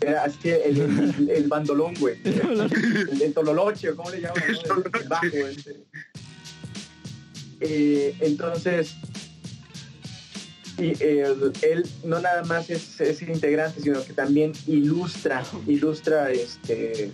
[0.00, 2.16] Era así el, el, el bandolón, güey.
[2.24, 4.42] El, el tololoche, ¿o ¿cómo le llaman?
[4.68, 4.98] No?
[5.00, 5.76] El bajo, este.
[7.64, 8.94] Eh, entonces,
[10.78, 11.24] y, eh,
[11.62, 17.12] él no nada más es, es integrante, sino que también ilustra, ilustra este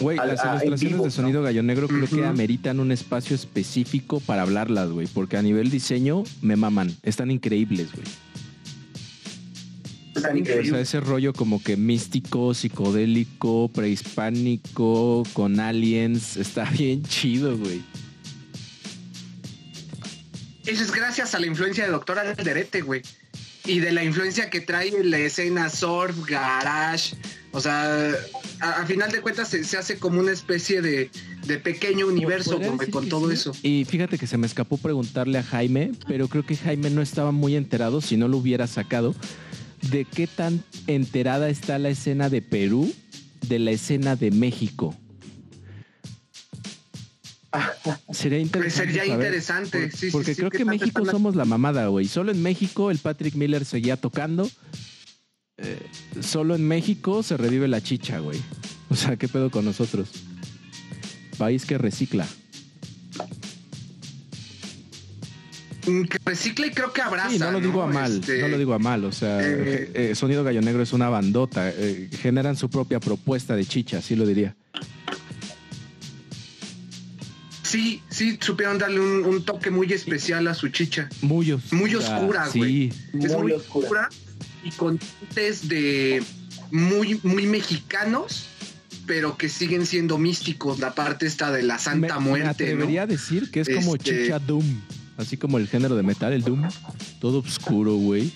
[0.00, 4.20] Güey, las a- ilustraciones vivo, de sonido gallo negro creo que ameritan un espacio específico
[4.20, 5.06] para hablarlas, güey.
[5.06, 6.94] Porque a nivel diseño me maman.
[7.02, 8.06] Están increíbles, güey.
[10.16, 10.70] están O increíbles.
[10.70, 17.82] sea, ese rollo como que místico, psicodélico, prehispánico, con aliens, está bien chido, güey.
[20.66, 23.02] Eso es gracias a la influencia de Doctor Alderete, güey.
[23.66, 27.16] Y de la influencia que trae en la escena surf, garage.
[27.52, 28.10] O sea,
[28.60, 31.10] a, a final de cuentas se, se hace como una especie de,
[31.46, 32.60] de pequeño universo
[32.90, 33.34] con todo sí.
[33.34, 33.52] eso.
[33.62, 37.32] Y fíjate que se me escapó preguntarle a Jaime, pero creo que Jaime no estaba
[37.32, 39.14] muy enterado, si no lo hubiera sacado,
[39.90, 42.92] de qué tan enterada está la escena de Perú
[43.48, 44.96] de la escena de México.
[48.12, 48.92] Sería interesante.
[48.92, 52.06] sería interesante, sí, sí, porque sí, creo ¿qué que México somos la mamada, güey.
[52.06, 54.50] Solo en México el Patrick Miller seguía tocando.
[55.56, 55.78] Eh,
[56.20, 58.40] solo en México se revive la chicha, güey.
[58.90, 60.08] O sea, ¿qué pedo con nosotros?
[61.38, 62.26] País que recicla.
[65.86, 67.30] Mm, Que recicla y creo que abraza.
[67.30, 69.90] Sí, no lo digo a mal, Este, no lo digo a mal, o sea, eh,
[69.94, 71.72] eh, Sonido Gallo Negro es una bandota,
[72.12, 74.56] generan su propia propuesta de chicha, así lo diría.
[77.64, 81.08] Sí, sí, supieron darle un, un toque muy especial a su chicha.
[81.22, 81.80] Muy oscura.
[81.80, 82.58] Muy oscura, sí.
[82.58, 82.88] güey.
[82.88, 83.82] es Muy muy oscura.
[83.86, 84.08] oscura
[84.62, 86.22] y con tintes de
[86.70, 88.46] muy, muy mexicanos,
[89.06, 90.78] pero que siguen siendo místicos.
[90.78, 92.48] La parte esta de la Santa me, me Muerte.
[92.48, 93.04] atrevería ¿no?
[93.04, 94.80] a decir que es como Este- chicha Doom,
[95.16, 96.68] así como el género de metal, el Doom,
[97.18, 98.30] todo oscuro, güey.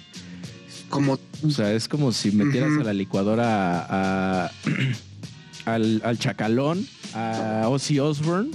[0.88, 4.50] Como O sea, es como si metieras a la licuadora a, a-
[5.66, 8.50] al, al chacalón, a Ozzy Osbourne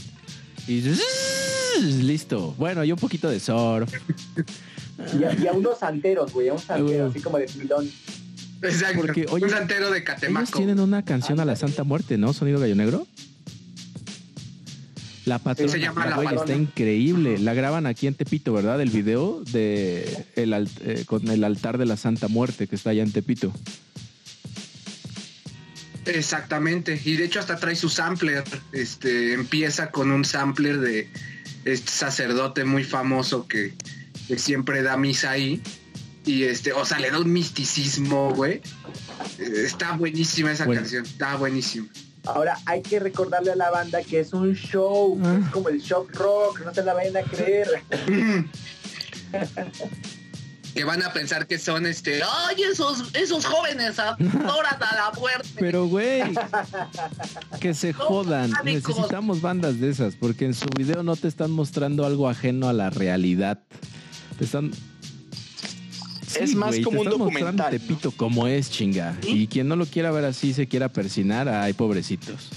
[0.68, 0.82] y
[2.02, 2.54] listo.
[2.58, 3.92] Bueno, y un poquito de surf.
[5.20, 7.10] Y a, y a unos santeros, güey, a un santero, huevo.
[7.10, 7.90] así como de pilón.
[8.62, 10.58] exacto, Porque, oye, un santero de Ellos Catemaco.
[10.58, 12.32] tienen una canción a la Santa Muerte, ¿no?
[12.34, 13.08] Sonido Gallo Negro.
[15.26, 16.62] La patrona, Se llama La güey, está Patrona.
[16.62, 17.38] increíble.
[17.40, 18.82] La graban aquí en Tepito, ¿verdad?
[18.82, 23.04] El video de el, eh, con el altar de la Santa Muerte que está allá
[23.04, 23.52] en Tepito.
[26.06, 27.00] Exactamente.
[27.04, 28.44] Y de hecho hasta trae su sampler.
[28.72, 31.10] Este empieza con un sampler de
[31.66, 33.74] este sacerdote muy famoso que,
[34.28, 35.62] que siempre da misa ahí.
[36.26, 38.62] Y este, o sea, le da un misticismo, güey.
[39.40, 40.82] Eh, Está buenísima esa Bueno.
[40.82, 41.06] canción.
[41.06, 41.88] Está buenísima.
[42.26, 45.40] Ahora hay que recordarle a la banda que es un show, Ah.
[45.44, 47.68] es como el shock rock, no se la vayan a creer.
[50.74, 52.22] Que van a pensar que son este.
[52.24, 55.50] ¡Ay, esos, esos jóvenes adoran a la muerte!
[55.60, 56.24] Pero, güey,
[57.60, 58.52] que se jodan.
[58.64, 62.74] Necesitamos bandas de esas, porque en su video no te están mostrando algo ajeno a
[62.74, 63.60] la realidad.
[64.38, 64.72] Te están.
[66.36, 69.16] Es más güey, como te un están mostrando documental, Tepito como es, chinga.
[69.22, 72.50] Y quien no lo quiera ver así, se quiera persinar, ay, pobrecitos.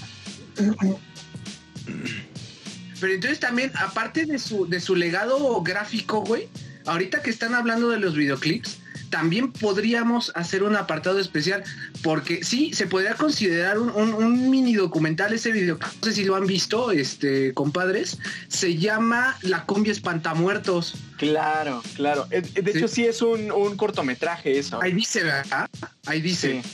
[2.99, 6.49] Pero entonces también, aparte de su, de su legado gráfico, güey,
[6.87, 8.79] ahorita que están hablando de los videoclips,
[9.09, 11.63] también podríamos hacer un apartado especial,
[12.03, 16.25] porque sí, se podría considerar un, un- un mini documental ese video, no sé si
[16.25, 18.17] lo han visto, este, compadres,
[18.49, 20.95] se llama La cumbia espantamuertos.
[21.17, 22.27] Claro, claro.
[22.31, 22.77] Eh, De Sí.
[22.79, 24.81] hecho, sí es un, un cortometraje eso.
[24.81, 25.69] Ahí dice, ¿verdad?
[26.05, 26.61] Ahí dice.
[26.63, 26.69] Sí.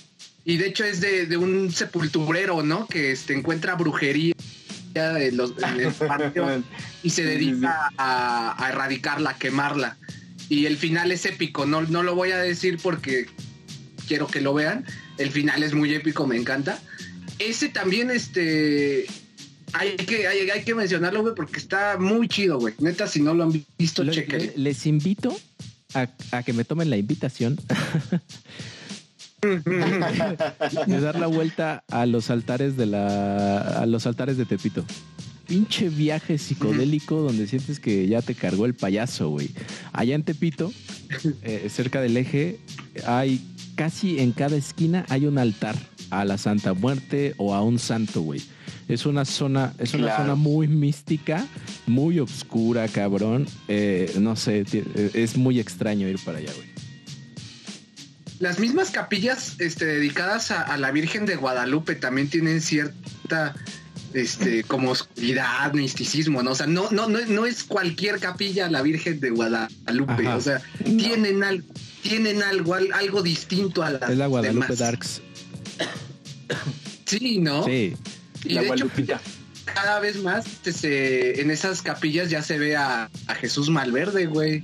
[0.45, 2.87] Y de hecho es de, de un sepulturero, ¿no?
[2.87, 4.33] Que este, encuentra brujería
[4.95, 6.63] en, los, en el panteón
[7.01, 9.97] y se dedica a, a erradicarla, a quemarla.
[10.49, 13.27] Y el final es épico, no, no lo voy a decir porque
[14.07, 14.85] quiero que lo vean.
[15.17, 16.79] El final es muy épico, me encanta.
[17.39, 19.05] Ese también, este,
[19.73, 22.73] hay que, hay, hay que mencionarlo, güey, porque está muy chido, güey.
[22.79, 24.39] Neta, si no lo han visto, Le- chequen.
[24.39, 25.35] le- les invito
[25.95, 27.57] a, a que me tomen la invitación
[30.87, 34.83] de dar la vuelta a los altares de la a los altares de Tepito.
[35.47, 39.49] Pinche viaje psicodélico donde sientes que ya te cargó el payaso, güey.
[39.91, 40.71] Allá en Tepito,
[41.43, 42.59] eh, cerca del eje,
[43.05, 43.41] hay
[43.75, 45.75] casi en cada esquina hay un altar
[46.11, 48.41] a la Santa Muerte o a un santo, güey.
[48.87, 50.23] Es una zona, es una Claro.
[50.23, 51.45] zona muy mística,
[51.87, 53.47] muy oscura, cabrón.
[53.67, 56.67] Eh, no sé, eh, es muy extraño ir para allá, güey.
[58.43, 63.55] Las mismas capillas este, dedicadas a, a la Virgen de Guadalupe también tienen cierta
[64.13, 66.51] este, como oscuridad, misticismo, ¿no?
[66.51, 70.27] O sea, no, no, no, no es cualquier capilla la Virgen de Guadalupe.
[70.27, 70.35] Ajá.
[70.35, 71.65] O sea, tienen algo,
[72.01, 74.77] tienen algo, al- algo distinto a las Es la Guadalupe demás.
[74.79, 75.21] Darks.
[77.05, 77.63] Sí, ¿no?
[77.63, 77.95] Sí.
[78.43, 78.89] Y La de hecho,
[79.73, 84.25] cada vez más este, se- en esas capillas ya se ve a, a Jesús Malverde,
[84.25, 84.61] güey.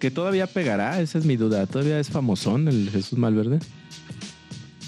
[0.00, 1.66] Que todavía pegará, esa es mi duda.
[1.66, 3.58] ¿Todavía es famosón el Jesús Malverde?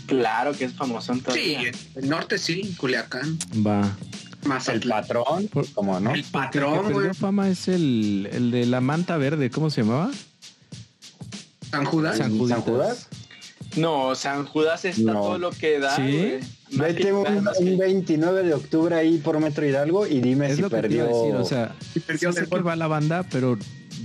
[0.06, 1.70] Claro que es famoso Sí, todavía.
[1.96, 3.96] el norte sí, Culiacán, Va.
[4.44, 6.10] más El patrón, Por- como no.
[6.10, 6.94] El El que patrón, güey.
[6.94, 10.10] perdió fama es el, el de la manta verde, ¿cómo se llamaba?
[11.70, 12.18] San Judas.
[12.18, 12.64] San ¿San Juditas.
[12.64, 13.08] Judas?
[13.76, 15.20] No, San Judas está No.
[15.20, 15.96] todo lo que da.
[15.96, 16.02] ¿Sí?
[16.02, 16.40] güey.
[16.72, 20.20] Más Vete que- un, más que- un 29 de octubre ahí por Metro Hidalgo y
[20.20, 21.04] dime Es si lo que te iba perdió.
[21.04, 23.58] a decir, o sea, Y perdió sí sé de que va la banda, pero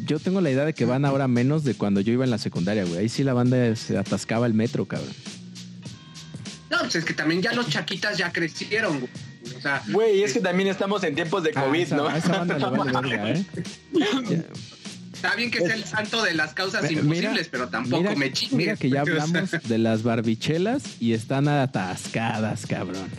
[0.06, 2.38] yo tengo la idea de que van ahora menos de cuando yo iba en la
[2.38, 2.98] secundaria, güey.
[3.00, 5.14] Ahí sí la banda se atascaba el metro, cabrón.
[6.70, 9.12] No, pues es que también ya los chaquitas ya crecieron, güey.
[9.58, 12.08] O sea, Güey, es que también estamos en tiempos de Ah, COVID, esa, ¿no?
[12.10, 13.46] a esa banda le vale verga, ¿eh?
[13.94, 14.44] Ya,
[15.14, 18.34] está bien que sea el santo de las causas Mira, imposibles, pero tampoco mira, me
[18.34, 18.58] chingues.
[18.58, 23.10] mira que ya hablamos de las barbichelas y están atascadas, cabrón.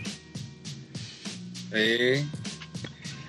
[1.72, 2.24] eh,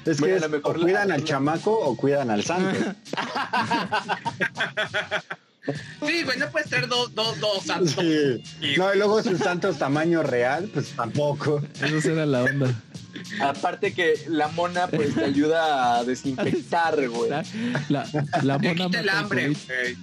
[0.06, 2.78] Es que es, o la- cuidan al chamaco o cuidan al santo.
[6.08, 7.92] Sí, güey, no puedes ser dos, dos, dos santos.
[8.00, 8.42] Sí.
[8.78, 11.62] No, y luego sus santos tamaño real, pues tampoco.
[11.82, 12.74] Esa era la onda.
[13.42, 17.30] Aparte que la mona pues te ayuda a desinfectar, güey.
[17.30, 17.44] La,
[17.90, 18.08] la,
[18.42, 19.98] la Te mona quita el mata el hambre, güey.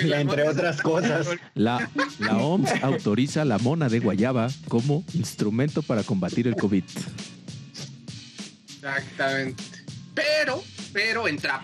[0.00, 1.28] Sí, la Entre otras cosas.
[1.54, 6.84] La, la OMS autoriza la mona de guayaba como instrumento para combatir el COVID.
[8.74, 9.62] Exactamente.
[10.14, 10.62] Pero,
[10.92, 11.62] pero en trap.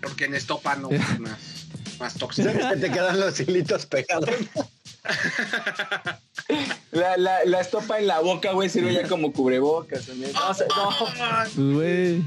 [0.00, 1.66] Porque en estopa no es más,
[1.98, 2.50] más tóxico.
[2.80, 4.30] Te quedan los hilitos pegados.
[6.92, 10.06] La, la, la estopa en la boca, güey, sirve ya como cubrebocas.
[10.06, 10.32] también.
[10.32, 10.50] No.
[10.54, 12.22] Pues, güey,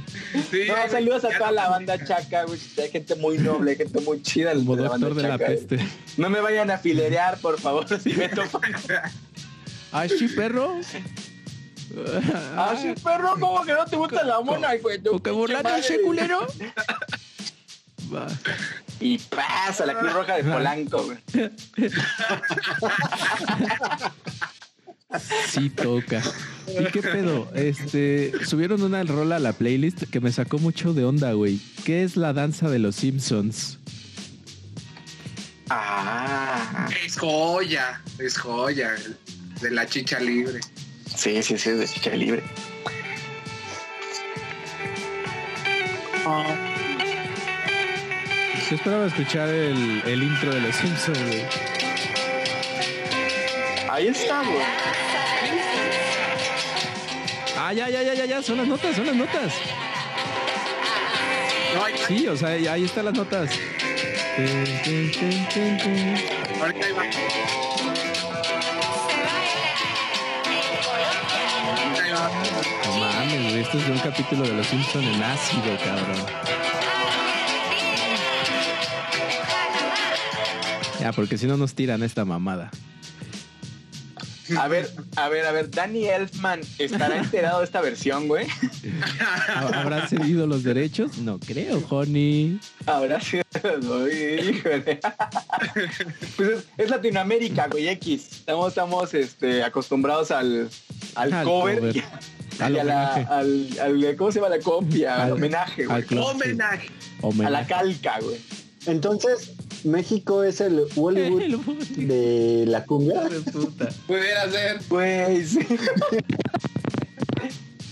[0.51, 2.59] Sí, No, güey, saludos a toda la banda chaca, güey.
[2.81, 4.53] Hay gente muy noble, hay gente muy chida.
[4.53, 5.75] como de la banda doctor de la peste.
[5.77, 5.87] güey.
[6.17, 8.73] No me vayan a filerear, por favor, si me topan.
[9.91, 10.79] Ay, sí, perro.
[12.57, 14.99] Ah, sí, perro, ¿cómo que no te gusta la mona, güey?
[15.01, 15.79] Tu ¿O que pinche burlate madre.
[15.79, 16.47] ese culero?
[18.13, 18.27] Va.
[18.99, 21.17] Y pasa la Cruz Roja de Polanco, güey.
[25.47, 26.21] Sí toca.
[26.67, 27.49] ¿Y qué pedo?
[27.53, 31.59] Este, subieron una rola a la playlist que me sacó mucho de onda, güey.
[31.85, 33.79] ¿Qué es la danza de los Simpsons?
[35.69, 36.87] Ah.
[37.05, 38.95] Es joya, es joya.
[39.61, 40.59] De la chicha libre.
[41.15, 42.43] Sí, sí, sí, de chicha libre.
[48.69, 51.45] Yo esperaba escuchar el, el intro de los Simpsons, güey.
[53.87, 54.57] Ahí está, güey.
[57.57, 59.53] Ah, ya, ya, ya, ya, ya, son las notas, son las notas.
[62.07, 63.51] Sí, o sea, ahí están las notas.
[66.59, 66.87] Ahorita.
[72.85, 76.64] No mames, güey, esto es de un capítulo de Los Simpsons en ácido, cabrón.
[81.05, 82.71] Ya, porque si no nos tiran esta mamada.
[84.57, 88.47] A ver, a ver, a ver, Danny Elfman estará enterado de esta versión, güey.
[89.53, 91.19] ¿Ha- ¿Habrá cedido los derechos?
[91.19, 92.59] No creo, honey.
[93.21, 93.39] Sí,
[93.83, 94.99] güey, híjole.
[96.37, 98.29] Pues es, es Latinoamérica, güey, X.
[98.31, 100.71] Estamos, estamos este, acostumbrados al,
[101.13, 101.97] al, Al cover, cover.
[101.97, 102.03] y,
[102.63, 103.27] Al y a la, homenaje.
[103.29, 103.79] al,
[104.09, 105.15] al- ¿cómo se llama la copia?
[105.17, 106.01] Al, Al- homenaje, güey.
[106.01, 106.17] sí.
[106.17, 106.87] Homenaje.
[106.89, 107.67] A la Homenaje.
[107.67, 108.37] calca, güey.
[108.87, 109.53] Entonces,
[109.85, 113.23] México es el Hollywood El de la cumbia.
[113.23, 113.89] Hijo de puta.
[114.07, 114.81] Pudiera ser.
[115.33, 115.59] Sí.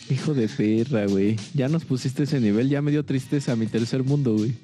[0.10, 1.38] Hijo de perra, güey.
[1.54, 4.56] Ya nos pusiste ese nivel, ya me dio tristeza mi tercer mundo, güey.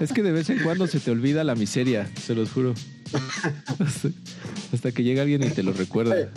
[0.00, 2.74] es que de vez en cuando se te olvida la miseria, se los juro.
[3.78, 4.08] hasta,
[4.72, 6.30] hasta que llega alguien y te lo recuerda.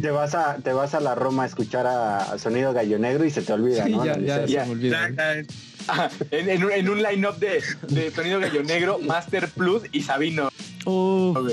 [0.00, 3.24] Te vas a, te vas a la Roma a escuchar a, a sonido gallo negro
[3.24, 4.04] y se te olvida, Sí, ¿no?
[4.04, 4.60] ya, La ya miseria.
[4.62, 5.10] se me olvida.
[5.10, 6.10] Ya, ya.
[6.32, 10.48] En, en un- en un line-up de, de Sonido Gallo Negro, Master Plus y Sabino.
[10.88, 11.34] Oh,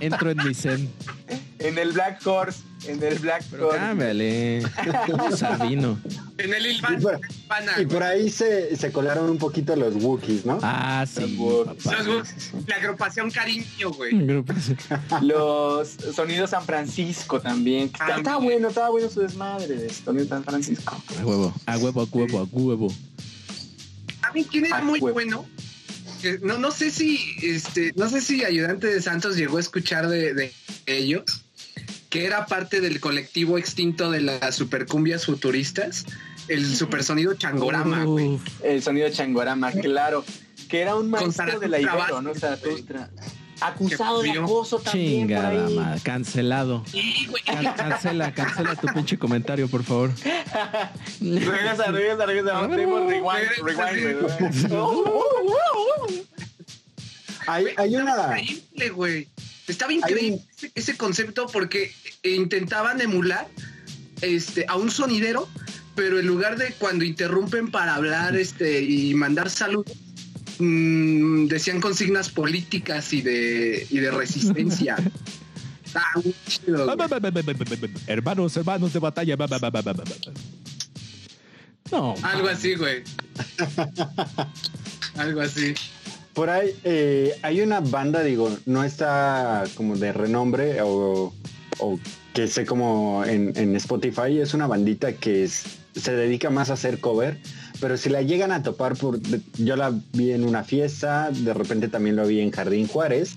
[0.00, 0.88] entro en mi zen.
[1.60, 2.62] En el Black Horse.
[2.86, 3.78] En el Black Pero Horse.
[3.78, 4.62] cámbiale.
[5.36, 5.98] Sabino.
[6.38, 7.80] En el Y por, Ilvana.
[7.80, 10.58] y por ahí se, se colaron un poquito los Wookiees, ¿no?
[10.62, 11.96] Ah, sí, Los papá.
[12.66, 14.12] La agrupación Cariño, güey.
[15.22, 17.90] Los Sonidos San Francisco también.
[17.98, 18.52] Ah, estaba mira.
[18.54, 20.96] bueno, estaba bueno su desmadre de Sonido San Francisco.
[21.20, 22.88] A huevo, a huevo, a huevo, a huevo.
[24.20, 25.44] ¿Saben quién era Ah, muy bueno?
[26.42, 30.34] No, no sé si, este, no sé si Ayudante de Santos llegó a escuchar de,
[30.34, 30.52] de
[30.86, 31.44] ellos,
[32.10, 36.06] que era parte del colectivo extinto de las supercumbias futuristas,
[36.48, 38.38] el supersonido Changorama, güey.
[38.62, 40.24] El sonido Changorama, claro.
[40.68, 42.30] Que era un maestro Zaratustra de la Ibero, ¿no?
[42.32, 42.84] güey.
[43.60, 45.74] Acusado Acusado de acoso también por chingada ahí.
[45.74, 46.84] madre, cancelado.
[46.86, 47.42] Sí, güey.
[47.42, 50.12] Can- cancela, cancela tu pinche comentario, por favor.
[51.20, 54.16] Regresa, regresa, rewind, rewind, güey.
[57.48, 58.40] Hay, hay Estaba una...
[58.40, 59.28] increíble, güey.
[59.66, 61.92] Estaba increíble ese, ese concepto porque
[62.22, 63.48] intentaban emular
[64.20, 65.48] este, a un sonidero,
[65.94, 69.92] pero en lugar de cuando interrumpen para hablar este, y mandar saludos,
[70.58, 74.96] mm, decían consignas políticas y de, y de resistencia.
[75.84, 77.90] Está muy chido, güey.
[78.06, 79.36] Hermanos, hermanos de batalla.
[79.36, 80.32] ba, ba, ba, ba, ba, ba, ba.
[81.90, 82.14] No.
[82.22, 83.02] Algo así, güey.
[85.16, 85.74] Algo así.
[86.38, 91.32] Por ahí eh, hay una banda, digo, no está como de renombre o,
[92.32, 97.38] que sé como en, Spotify, es una bandita que se dedica más a hacer cover,
[97.80, 99.18] pero si la llegan a topar por,
[99.56, 103.34] yo la vi en una fiesta, de repente también lo vi en Jardín Juárez.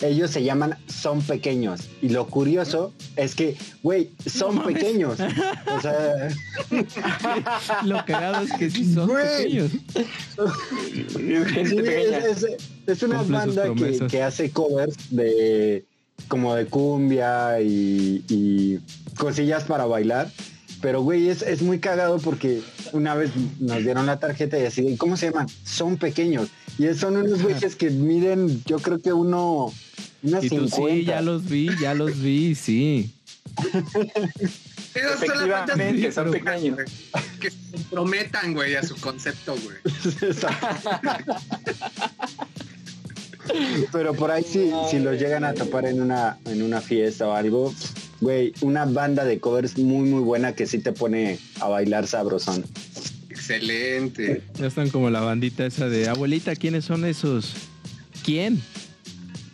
[0.00, 1.82] Ellos se llaman Son Pequeños.
[2.02, 5.18] Y lo curioso es que, güey, son No pequeños.
[5.20, 6.28] O sea,
[7.84, 9.70] Lo cagado es que sí son pequeños.
[11.08, 15.84] Sí, es, es- es una Cumple banda que, que hace covers de
[16.28, 18.78] como de cumbia y, y
[19.16, 20.30] cosillas para bailar.
[20.84, 22.60] Pero güey, es, es muy cagado porque
[22.92, 25.46] una vez nos dieron la tarjeta y así, ¿y ¿cómo se llaman?
[25.64, 26.50] Son pequeños.
[26.78, 29.72] Y son unos güeyes que miden, yo creo que uno,
[30.22, 30.76] unos Y tú 50.
[30.94, 33.14] sí, ya los vi, ya los vi, sí.
[33.64, 33.82] Las
[34.92, 36.78] bandas Efectivamente, son pero- pequeños.
[37.40, 39.78] que se comprometan, güey, a su concepto, güey.
[43.90, 47.32] Pero por ahí sí, si los llegan a topar en una, en una fiesta o
[47.32, 47.74] algo,
[48.24, 52.64] güey, una banda de covers muy muy buena que sí te pone a bailar sabrosón.
[53.28, 54.42] Excelente.
[54.58, 57.52] Ya están como la bandita esa de abuelita, ¿quiénes son esos?
[58.24, 58.60] ¿Quién?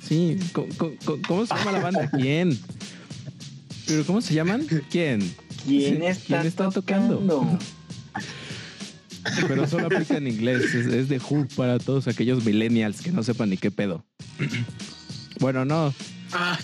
[0.07, 2.11] Sí, ¿cómo, cómo- cómo se llama la banda?
[2.17, 2.59] ¿Quién?
[3.87, 4.65] ¿Pero cómo se llaman?
[4.91, 5.35] ¿Quién?
[5.67, 7.17] ¿Quién está, ¿quién está tocando?
[7.19, 7.59] tocando?
[9.49, 13.23] Pero solo aplica en inglés, es, es de Who para todos aquellos millennials que no
[13.23, 14.05] sepan ni qué pedo.
[15.41, 15.95] Bueno, no,
[16.33, 16.59] Ah,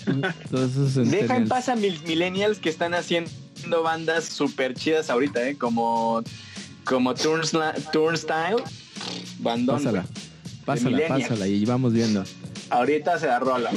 [0.49, 5.47] todos esos Deja en paz a mil millennials que están haciendo bandas súper chidas ahorita,
[5.47, 5.57] ¿eh?
[5.57, 6.23] Como,
[6.83, 8.63] como Turnstile.
[9.39, 9.77] Bandón.
[9.77, 10.05] Pásala,
[10.65, 12.23] pásala, pásala y vamos viendo.
[12.69, 13.71] Ahorita se la rola.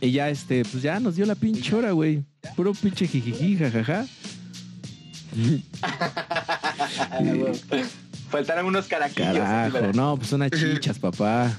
[0.00, 2.22] Y ya, este, pues ya nos dio la pinche hora, güey.
[2.54, 4.06] Puro pinche jijiji, jajaja.
[8.30, 9.94] Faltaron unos caraquillos.
[9.94, 11.56] No, pues unas chichas, papá.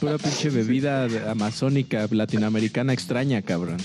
[0.00, 3.78] Pura pinche bebida amazónica, latinoamericana extraña, cabrón.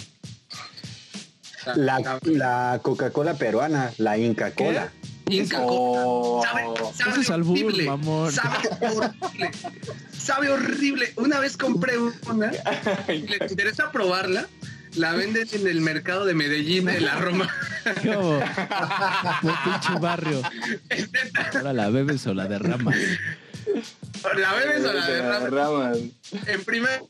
[1.76, 4.90] La, la Coca-Cola peruana, la Inca Cola.
[5.30, 6.42] Inca Oh.
[6.44, 6.64] Sabe,
[6.96, 7.84] sabe Ese es albur, horrible.
[7.86, 8.32] mamón.
[8.32, 8.58] Sabe
[8.96, 9.52] horrible.
[10.18, 11.14] Sabe horrible.
[11.18, 12.52] Una vez compré una
[13.10, 14.48] y le interesa probarla.
[14.96, 17.48] La venden en el mercado de Medellín, de la Roma.
[18.04, 18.40] ¿Cómo?
[19.42, 20.42] Buen pinche barrio.
[21.54, 22.96] Ahora la bebes o la derramas.
[24.36, 25.50] La bebes o la derramas.
[25.52, 25.98] ramas.
[26.48, 27.02] En primera,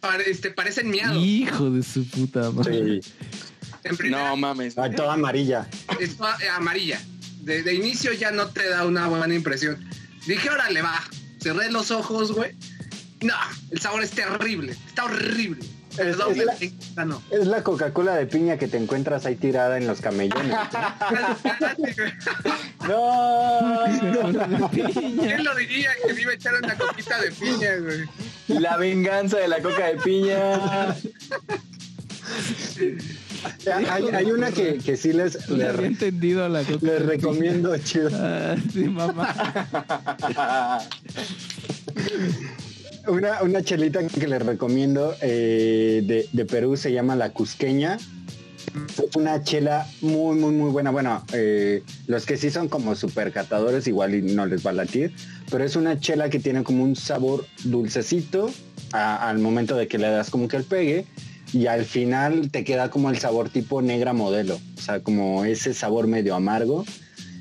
[0.00, 1.16] pare- este, parecen miados.
[1.22, 3.00] Hijo de su puta madre.
[3.02, 3.12] Sí.
[3.84, 4.76] En primera, No mames.
[4.78, 5.66] Ah, toda amarilla.
[6.00, 7.00] es toda, eh, amarilla.
[7.42, 9.88] De, de inicio ya no te da una buena impresión.
[10.26, 11.00] Dije, órale, va.
[11.40, 12.52] Cerré los ojos, güey.
[13.22, 13.34] No,
[13.70, 14.72] el sabor es terrible.
[14.86, 15.64] Está horrible.
[15.98, 16.56] Es- la-
[16.96, 17.22] ah, no.
[17.30, 20.56] Es la Coca-Cola de piña que te encuentras ahí tirada en los camellones.
[22.88, 23.82] No.
[24.70, 28.04] ¿Quién lo diría que me iba a echar una coquita de piña, güey?
[28.60, 30.94] La venganza de la coca de piña.
[33.72, 36.78] hay, hay una que, que sí les, No le les, había entendido la coca.
[36.86, 38.10] les recomiendo, chido.
[38.14, 39.34] Ah, sí, mamá.
[43.08, 47.98] Una, una chelita que les recomiendo eh, de, de Perú se llama La Cusqueña.
[48.98, 50.90] Es una chela muy, muy, muy buena.
[50.90, 54.74] Bueno, eh, los que sí son como super catadores igual y no les va a
[54.74, 55.14] latir,
[55.50, 58.50] pero es una chela que tiene como un sabor dulcecito
[58.92, 61.06] al momento de que le das como que el pegue
[61.52, 65.74] y al final te queda como el sabor tipo negra modelo, o sea, como ese
[65.74, 66.84] sabor medio amargo.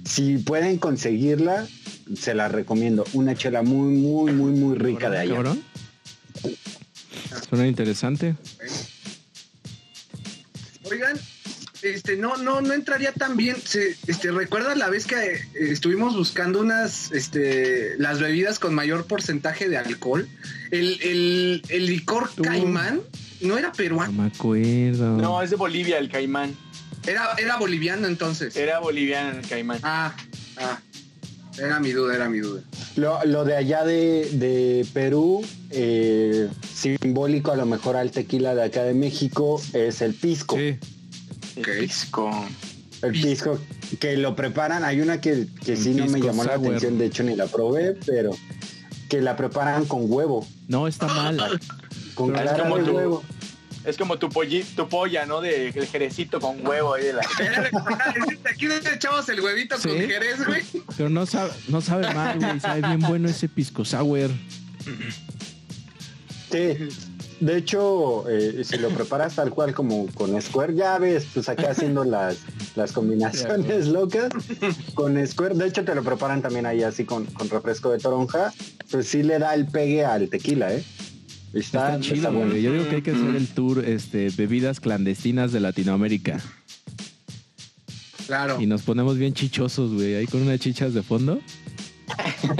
[0.06, 1.68] Si pueden conseguirla,
[2.16, 3.06] se la recomiendo.
[3.14, 5.36] Una chela muy, muy, muy, muy rica de allá.
[5.36, 5.64] Cabrón.
[7.50, 8.36] Suena interesante.
[10.84, 11.18] Oigan,
[11.82, 13.58] este, no, no, no entraría tan bien.
[13.64, 19.06] Se, este, ¿recuerdas la vez que eh, estuvimos buscando unas, este, las bebidas con mayor
[19.06, 20.28] porcentaje de alcohol?
[20.72, 23.02] El, el, el licor caimán
[23.42, 25.18] no era No peruano, me acuerdo.
[25.18, 26.56] No, es de Bolivia el caimán.
[27.08, 28.56] Era, era boliviano entonces.
[28.56, 29.80] Era boliviano el caimán.
[29.84, 30.16] Ah,
[30.58, 30.80] ah.
[31.58, 32.62] Era mi duda, era mi duda.
[32.98, 38.64] Lo, lo de allá de, de Perú, eh, simbólico a lo mejor al tequila de
[38.64, 40.58] acá de México, es el pisco.
[40.58, 40.78] Sí.
[41.56, 42.46] El pisco.
[43.02, 43.60] El pisco
[44.00, 47.24] que lo preparan, hay una que, que sí no me llamó la atención, de hecho
[47.24, 48.32] ni la probé, pero
[49.10, 51.38] que la preparan con huevo, No, está mal.
[52.16, 53.24] con Pero es clara como de huevo.
[53.86, 55.42] Es como tu, polli- tu polla, ¿no?
[55.42, 57.22] De el jerecito con huevo ahí de la.
[58.50, 60.64] Aquí le echamos el huevito con jerez, güey.
[60.98, 62.60] Pero no sabe, no sabe mal, güey.
[62.60, 64.30] Sabe bien bueno ese pisco sour.
[66.52, 66.78] Sí.
[67.42, 71.72] De hecho, eh, si lo preparas tal cual como con Square, ya ves, pues acá
[71.72, 72.38] haciendo las,
[72.76, 74.30] las combinaciones locas
[74.94, 75.56] con Square.
[75.56, 78.54] De hecho, te lo preparan también ahí así con, con refresco de toronja.
[78.90, 80.84] Pues sí le da el pegue al tequila, ¿eh?
[81.56, 82.62] Está, Está chido, güey.
[82.62, 86.40] Yo digo que hay que hacer el tour este, bebidas clandestinas de Latinoamérica.
[88.28, 88.60] Claro.
[88.62, 90.16] Y nos ponemos bien chichosos, güey.
[90.16, 91.40] Ahí con unas chichas de fondo.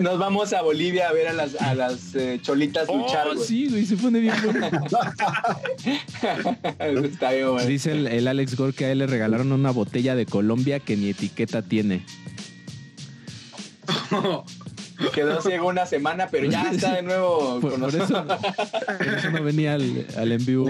[0.00, 3.46] Nos vamos a Bolivia a ver a las, a las eh, cholitas luchar, Oh, güey.
[3.46, 3.84] sí, güey.
[3.84, 4.70] Se pone bien bueno.
[7.04, 7.66] Está bien, güey.
[7.66, 10.96] Dice el, el Alex Gore que a él le regalaron una botella de Colombia que
[10.96, 12.04] ni etiqueta tiene.
[15.14, 19.30] Quedó ciego una semana, pero ya está de nuevo Por, con por eso, por eso
[19.30, 20.68] no venía al, al en vivo.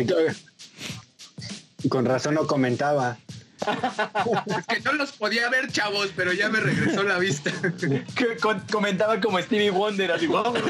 [1.88, 3.18] Con razón no comentaba.
[4.46, 7.50] Es que no los podía ver, chavos, pero ya me regresó la vista.
[8.14, 10.28] Que con- comentaba como Stevie Wonder, así.
[10.28, 10.66] Oh.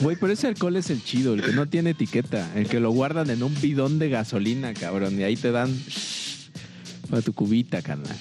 [0.00, 2.90] Güey, pero ese alcohol es el chido, el que no tiene etiqueta, el que lo
[2.90, 5.74] guardan en un bidón de gasolina, cabrón, y ahí te dan
[7.14, 8.16] para tu cubita, carnal.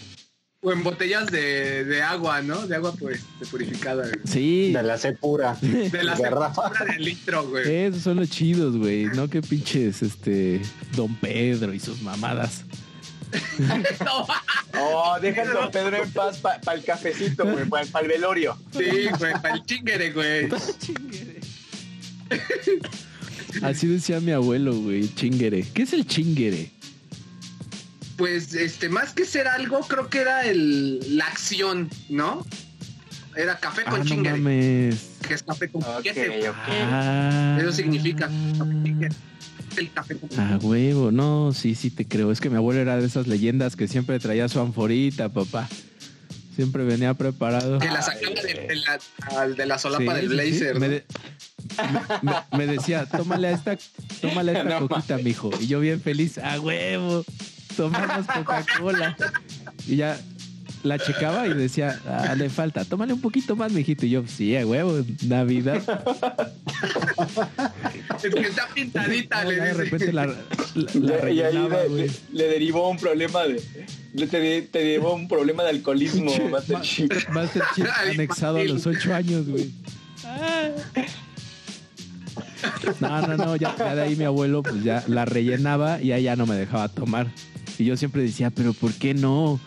[0.62, 2.68] O en botellas de, de agua, ¿no?
[2.68, 4.04] De agua pues, de purificada.
[4.04, 4.20] güey.
[4.26, 5.58] Sí, De la C pura.
[5.62, 6.70] De la Garrafa.
[6.70, 7.74] cerveza de litro, güey.
[7.86, 10.62] esos son los chidos, güey, no que pinches, este,
[10.96, 12.64] Don Pedro y sus mamadas.
[14.06, 14.28] No,
[14.80, 18.56] Oh, deja a Don Pedro en paz para el cafecito, güey, para el velorio.
[18.72, 20.50] sí, güey, para el chingere, güey.
[23.64, 25.66] Así decía mi abuelo, güey, chinguere.
[25.74, 26.70] ¿Qué es el chinguere?
[28.18, 32.46] Pues, este, más que ser algo, creo que era el, la acción, ¿no?
[33.36, 35.10] Era café con Ah, no mames.
[35.28, 36.48] que es café con Ok, piquete.
[36.50, 36.56] ok.
[36.70, 37.58] Ah.
[37.60, 38.30] Eso significa
[39.78, 42.32] el café con Ah, huevo, no, sí, sí te creo.
[42.32, 45.68] Es que mi abuelo era de esas leyendas que siempre traía su anforita, papá.
[46.56, 47.80] Siempre venía preparado.
[47.80, 49.00] Que la sacaba de, de la,
[49.40, 50.60] al- de la solapa Sí, del sí, sí.
[50.60, 50.80] blazer.
[50.80, 50.94] Me, ¿no?
[50.94, 51.06] de-
[52.22, 53.76] me- me- me decía, tómale a esta,
[54.22, 55.50] tómale a esta No coquita, mijo.
[55.60, 57.26] Y yo bien feliz, a huevo,
[57.76, 59.16] tomamos Coca-Cola.
[59.88, 60.18] Y ya
[60.84, 64.06] la checaba y decía, ah, le falta, tómale un poquito más, mijito.
[64.06, 65.82] Y yo, sí, a huevo, Navidad.
[68.24, 70.34] Es que está pintadita, No, le ya de repente la, la,
[70.76, 72.08] la y ahí rellenaba, le, güey.
[72.08, 73.62] le- le derivó un problema de.
[74.14, 77.30] le- Te, te derivó un problema de alcoholismo, Master Ma- Chief.
[77.30, 79.72] Master Chief anexado a los ocho años, güey.
[83.00, 86.24] No, no, no, ya, ya de ahí mi abuelo pues ya la rellenaba y ahí
[86.24, 87.28] ya no me dejaba tomar.
[87.78, 89.60] Y yo siempre decía, pero ¿por qué no?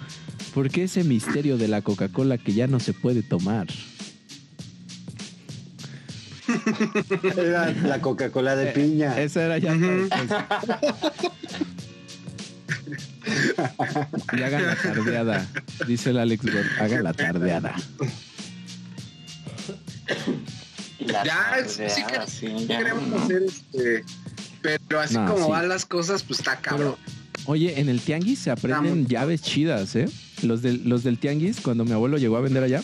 [0.55, 3.67] ¿Por qué ese misterio de la Coca-Cola que ya no se puede tomar?
[7.37, 9.19] Era la Coca-Cola de piña.
[9.21, 9.75] Esa era ya.
[14.33, 15.47] Y hagan la tardeada.
[15.87, 16.45] Dice el Alex
[16.81, 17.75] hagan la tardeada.
[21.01, 22.79] La Ya, sí, que- sí, ya.
[22.79, 24.05] queremos hacer este.
[24.63, 25.51] Pero así No, como sí.
[25.51, 26.97] van las cosas, pues está cabrón.
[27.47, 30.09] Oye, en el tianguis se aprenden llaves chidas, ¿eh?
[30.43, 32.83] Los del, los del tianguis, cuando mi abuelo llegó a vender allá,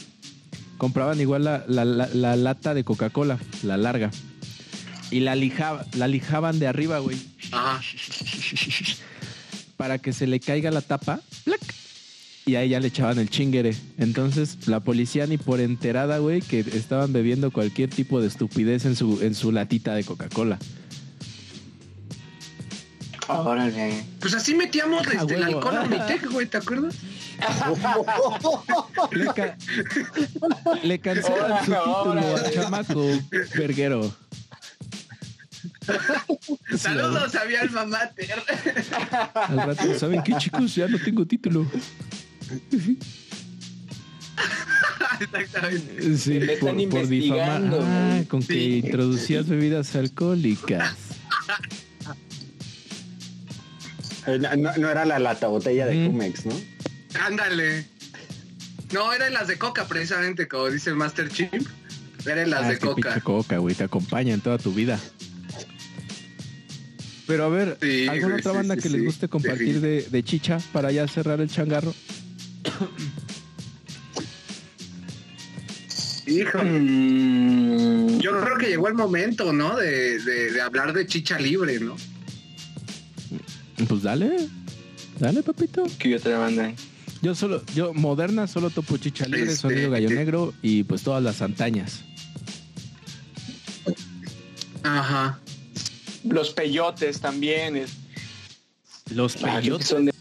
[0.78, 4.10] compraban igual la, la- la- la lata de Coca-Cola, la larga.
[5.10, 7.18] Y la, lijaba, la lijaban de arriba, güey.
[7.50, 7.80] Ajá.
[9.76, 11.20] Para que se le caiga la tapa.
[11.44, 11.60] ¡plac!
[12.46, 13.74] Y ahí ya le echaban el chinguere.
[13.98, 18.96] Entonces, la policía ni por enterada, güey, que estaban bebiendo cualquier tipo de estupidez en
[18.96, 20.58] su, en su latita de Coca-Cola.
[23.28, 24.04] Órale.
[24.20, 26.94] Pues así metíamos Ah, este, el alcohol a mi tec, güey, ¿te acuerdas?
[29.12, 29.56] Le, ca-
[30.82, 33.06] le cancelan su título al chamaco
[33.56, 34.14] verguero.
[36.76, 38.42] Saludos a mi alma mater.
[39.34, 40.74] Al rato, ¿saben qué, chicos?
[40.74, 41.66] Ya no tengo título.
[45.20, 46.16] Exactamente.
[46.16, 47.62] Sí, Me están por, por difamar.
[47.82, 50.94] Ah, con que introducías bebidas alcohólicas.
[54.26, 56.06] Eh, No, no era la lata botella de Mm.
[56.06, 56.54] Cumex, ¿no?
[57.20, 57.86] Ándale.
[58.92, 61.50] No, eran las de coca, precisamente, como dice el Master Chief.
[62.26, 63.20] Eran las Ah, de coca.
[63.20, 64.98] coca, güey, te acompaña en toda tu vida.
[67.26, 69.06] Pero a ver, Sí, ¿alguna güey, otra banda sí, que les sí.
[69.06, 71.94] guste compartir de, de chicha para ya cerrar el changarro?
[76.26, 76.58] Hijo.
[76.62, 79.76] Yo creo que llegó el momento, ¿no?
[79.76, 81.96] De, de- de hablar de chicha libre, ¿no?
[83.88, 84.48] Pues dale,
[85.18, 85.84] dale, papito.
[85.98, 86.72] ¿Qué otra banda?
[87.20, 91.02] Yo solo, yo moderna solo topo chicha libre, Este, sonido gallo este- negro y pues
[91.02, 92.00] todas las antañas.
[94.82, 95.38] Ajá.
[96.24, 97.76] Los peyotes también.
[97.76, 97.90] es-
[99.10, 99.88] Los Ah, peyotes.
[99.88, 100.12] son de-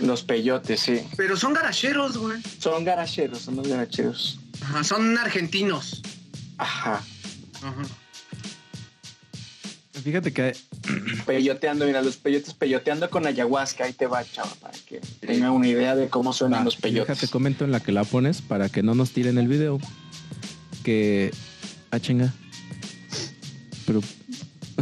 [0.00, 1.00] los peyotes, sí.
[1.16, 2.40] Pero son garacheros, güey.
[2.58, 4.38] Son garacheros, son los garacheros.
[4.60, 6.00] Ajá, son argentinos.
[6.58, 7.02] Ajá.
[7.62, 7.82] Ajá.
[10.02, 10.54] Fíjate que
[11.26, 13.84] Peyoteando, mira, los peyotes peyoteando con ayahuasca.
[13.84, 17.08] Ahí te va, chava, para que tenga una idea de cómo suenan Va, los peyotes.
[17.18, 19.78] Déjate comento en la que la pones para que no nos tiren el video.
[20.84, 21.30] Que.
[21.90, 22.32] Ah, chinga.
[23.86, 24.00] Pero.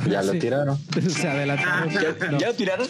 [0.08, 0.78] Ya lo Sí, tiraron.
[1.08, 1.90] Se adelantaron.
[1.90, 2.38] ¿Ya, No.
[2.38, 2.86] ¿Ya lo tiraron?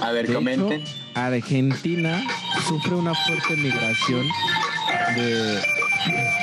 [0.00, 0.80] A ver, De comenten.
[0.80, 2.24] hecho, Argentina
[2.66, 4.26] sufre una fuerte migración
[5.16, 5.60] de.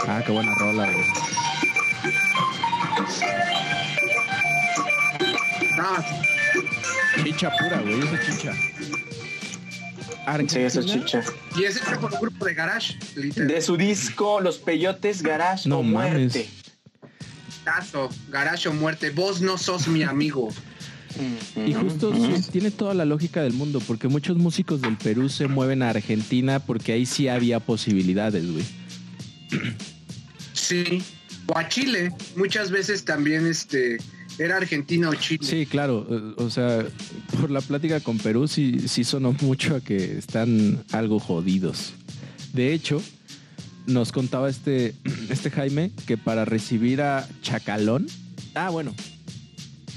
[0.08, 1.06] Ah, qué buena rola, güey.
[5.80, 6.04] Ah,
[7.24, 8.00] Chicha pura, güey.
[8.00, 8.54] Eso es chicha.
[10.48, 11.24] Sí, eso es Argentina- chicha.
[11.60, 13.48] y ese fue por un grupo de garage, literal.
[13.48, 16.12] De su disco, Los Peyotes Garage No o mames.
[16.34, 16.50] Muerte.
[17.64, 19.10] Tazo, garage o muerte.
[19.12, 20.50] Vos no sos mi amigo.
[21.68, 22.14] Y justo
[22.52, 26.60] tiene toda la lógica del mundo, porque muchos músicos del Perú se mueven a Argentina
[26.60, 28.66] porque ahí sí había posibilidades, güey.
[30.54, 31.02] Sí.
[31.48, 32.14] O a Chile.
[32.36, 33.98] Muchas veces también este
[34.38, 35.40] era Argentina o Chile.
[35.44, 36.36] Sí, claro.
[36.38, 36.86] O sea,
[37.40, 41.94] por la plática con Perú sí, sí sonó mucho a que están algo jodidos.
[42.54, 43.02] De hecho,
[43.86, 44.96] nos contaba este,
[45.30, 48.08] este Jaime que para recibir a Chacalón.
[48.56, 48.94] Ah, bueno.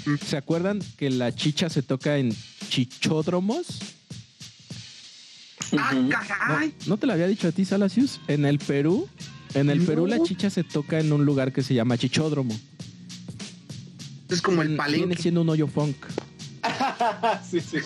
[0.06, 0.16] Mm.
[0.24, 2.34] ¿Se acuerdan que la chicha se toca en
[2.68, 3.66] chichódromos?
[5.76, 5.92] Ah.
[5.94, 6.72] No.
[6.86, 8.20] ¿no te lo había dicho a ti, Salasius?
[8.28, 9.08] En el Perú,
[9.54, 12.58] en el Perú la chicha se toca en un lugar que se llama chichódromo.
[14.28, 15.22] Es como el Viene palenque.
[15.22, 15.96] siendo un hoyo funk.
[17.50, 17.78] sí, sí.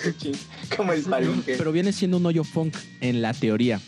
[0.76, 1.56] Como el palenque.
[1.58, 3.80] Pero viene siendo un hoyo funk en la teoría.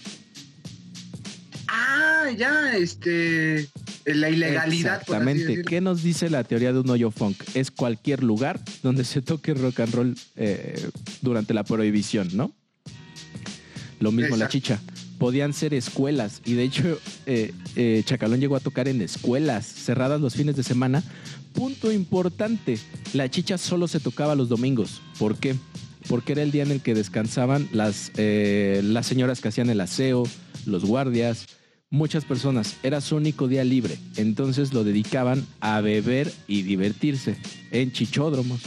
[1.68, 3.68] Ah, ya, este.
[4.04, 5.00] La ilegalidad.
[5.00, 5.62] Exactamente.
[5.62, 7.36] ¿Qué nos dice la teoría de un hoyo funk?
[7.54, 10.88] Es cualquier lugar donde se toque rock and roll eh,
[11.22, 12.52] durante la prohibición, ¿no?
[14.00, 14.80] Lo mismo la chicha.
[15.20, 20.20] Podían ser escuelas y de hecho eh, eh, Chacalón llegó a tocar en escuelas cerradas
[20.20, 21.04] los fines de semana.
[21.52, 22.78] Punto importante,
[23.12, 25.00] la chicha solo se tocaba los domingos.
[25.16, 25.54] ¿Por qué?
[26.08, 29.80] porque era el día en el que descansaban las, eh, las señoras que hacían el
[29.80, 30.24] aseo,
[30.66, 31.46] los guardias,
[31.90, 32.76] muchas personas.
[32.82, 37.36] Era su único día libre, entonces lo dedicaban a beber y divertirse
[37.70, 38.60] en chichódromos.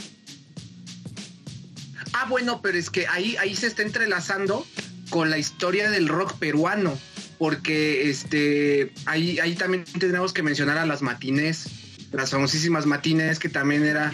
[2.14, 4.66] Ah, bueno, pero es que ahí, ahí se está entrelazando
[5.14, 6.98] con la historia del rock peruano,
[7.38, 11.68] porque este, ahí, ahí también tenemos que mencionar a las matines,
[12.12, 14.12] las famosísimas matines que también era,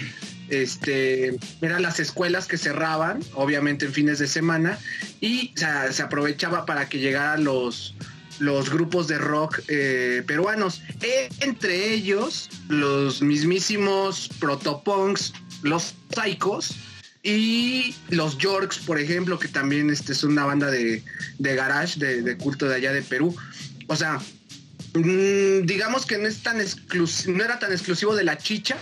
[0.50, 4.78] este, eran las escuelas que cerraban, obviamente en fines de semana,
[5.22, 7.96] y se aprovechaba para que llegaran los,
[8.40, 10.82] los grupos de rock eh, peruanos,
[11.40, 15.32] entre ellos los mismísimos protopunks,
[15.62, 16.76] los psychos,
[17.24, 21.04] y los Yorks, por ejemplo, que también este, es una banda de,
[21.38, 23.36] de garage, de, de culto de allá de Perú.
[23.88, 24.20] O sea,
[24.94, 28.78] mm, digamos que no es tan exclusivo, no era tan exclusivo de la chicha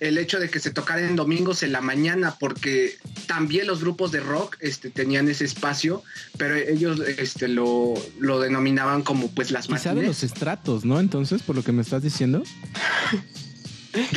[0.00, 4.12] el hecho de que se tocara en domingos en la mañana, porque también los grupos
[4.12, 6.02] de rock este, tenían ese espacio,
[6.36, 11.00] pero ellos este, lo, lo denominaban como pues las Quizá de los estratos, ¿no?
[11.00, 12.42] Entonces, por lo que me estás diciendo.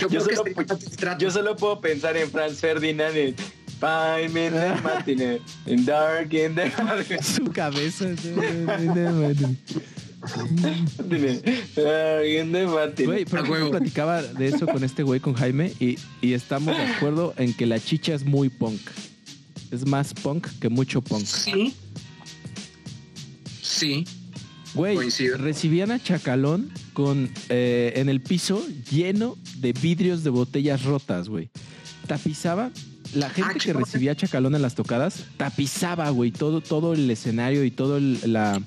[0.10, 0.44] Yo, solo,
[1.18, 3.36] yo solo puedo pensar en Franz Ferdinand en
[3.80, 8.06] Five Minutes Matinee, in Dark in the Su cabeza.
[13.06, 16.84] Güey, pero yo platicaba de eso con este güey, con Jaime, y, y estamos de
[16.84, 18.82] acuerdo en que la chicha es muy punk.
[19.72, 21.26] Es más punk que mucho punk.
[21.26, 21.74] Sí.
[23.62, 24.06] Sí.
[24.74, 25.38] Güey, Coincido.
[25.38, 31.50] recibían a Chacalón con eh, en el piso lleno de vidrios de botellas rotas, güey.
[32.08, 32.72] Tapizaba.
[33.16, 37.64] La gente que recibía a Chacalón en las tocadas tapizaba, güey, todo, todo el escenario
[37.64, 38.62] y toda la,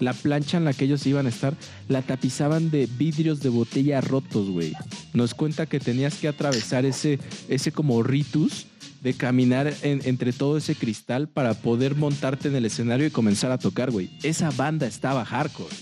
[0.00, 1.54] la plancha en la que ellos iban a estar,
[1.88, 4.72] la tapizaban de vidrios de botella rotos, güey.
[5.14, 8.66] Nos cuenta que tenías que atravesar ese, ese como ritus
[9.06, 13.52] de caminar en- entre todo ese cristal para poder montarte en el escenario y comenzar
[13.52, 14.10] a tocar, güey.
[14.24, 15.72] Esa banda estaba hardcore.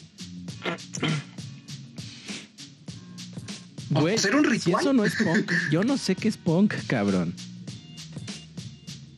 [3.89, 4.83] Güey, ¿Será un si ritual?
[4.83, 7.33] eso no es punk, yo no sé qué es punk, cabrón.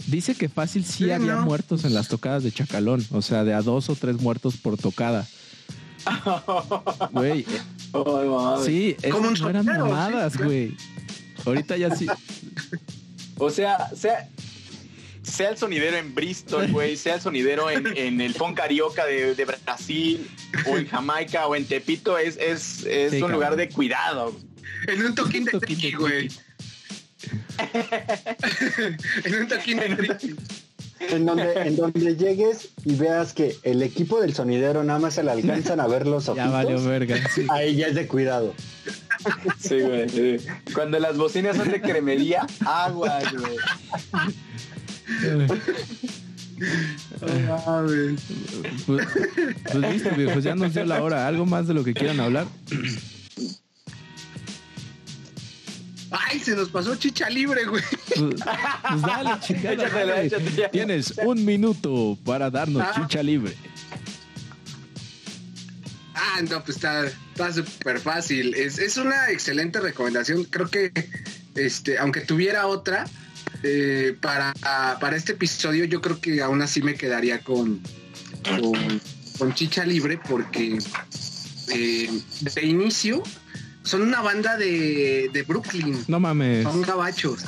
[0.07, 1.43] Dice que fácil sí, Sí, había no.
[1.43, 4.77] muertos en las tocadas de Chacalón, o sea, de a dos o tres muertos por
[4.77, 5.27] tocada.
[7.11, 7.45] Güey,
[8.65, 10.77] sí, un no eran mamadas, güey.
[11.45, 12.07] Ahorita ya sí.
[13.39, 14.29] O sea, sea,
[15.23, 19.35] sea el sonidero en Bristol, güey, sea el sonidero en, en el Fon Carioca de,
[19.35, 20.29] de Brasil,
[20.67, 23.33] o en Jamaica, o en Tepito, es, es, es Sí, un cabrón.
[23.33, 24.35] lugar de cuidado.
[24.87, 26.29] En un toquín de Toquín de triqui, güey.
[29.25, 30.37] en un toquín de triqui.
[30.99, 35.23] En donde, en donde llegues y veas que el equipo del sonidero nada más se
[35.23, 37.17] le alcanzan a ver los Ya valió ojitos, verga.
[37.35, 37.47] sí.
[37.51, 38.55] ahí ya es de cuidado.
[39.59, 40.09] Sí, güey.
[40.09, 40.37] sí.
[40.75, 43.57] Cuando las bocinas son de cremería, agua, güey.
[48.87, 49.07] Pues,
[49.65, 51.27] pues listo, viejos, ya nos dio la hora.
[51.27, 52.47] ¿Algo más de lo que quieran hablar?
[56.11, 57.83] Ay, se nos pasó chicha libre, güey.
[58.09, 58.21] Pues,
[58.89, 59.73] pues dale, chingada.
[59.75, 60.69] Échatela, échatela.
[60.71, 62.93] Tienes un minuto para darnos Ah.
[62.95, 63.55] chicha libre.
[66.15, 68.55] Ah, no, pues está está súper fácil.
[68.55, 70.45] Es, es una excelente recomendación.
[70.45, 70.93] Creo que,
[71.55, 73.07] este, aunque tuviera otra,
[73.63, 74.55] eh, para,
[75.01, 77.81] para este episodio, yo creo que aún así me quedaría con,
[78.49, 79.01] con,
[79.39, 80.79] con Chicha Libre, porque
[81.69, 82.11] eh,
[82.41, 83.23] de inicio
[83.87, 86.05] son una banda de, de Brooklyn.
[86.09, 86.65] No mames.
[86.65, 87.45] Son gabachos.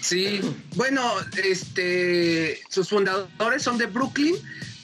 [0.00, 0.40] Sí,
[0.74, 1.02] bueno,
[1.42, 4.34] este, sus fundadores son de Brooklyn,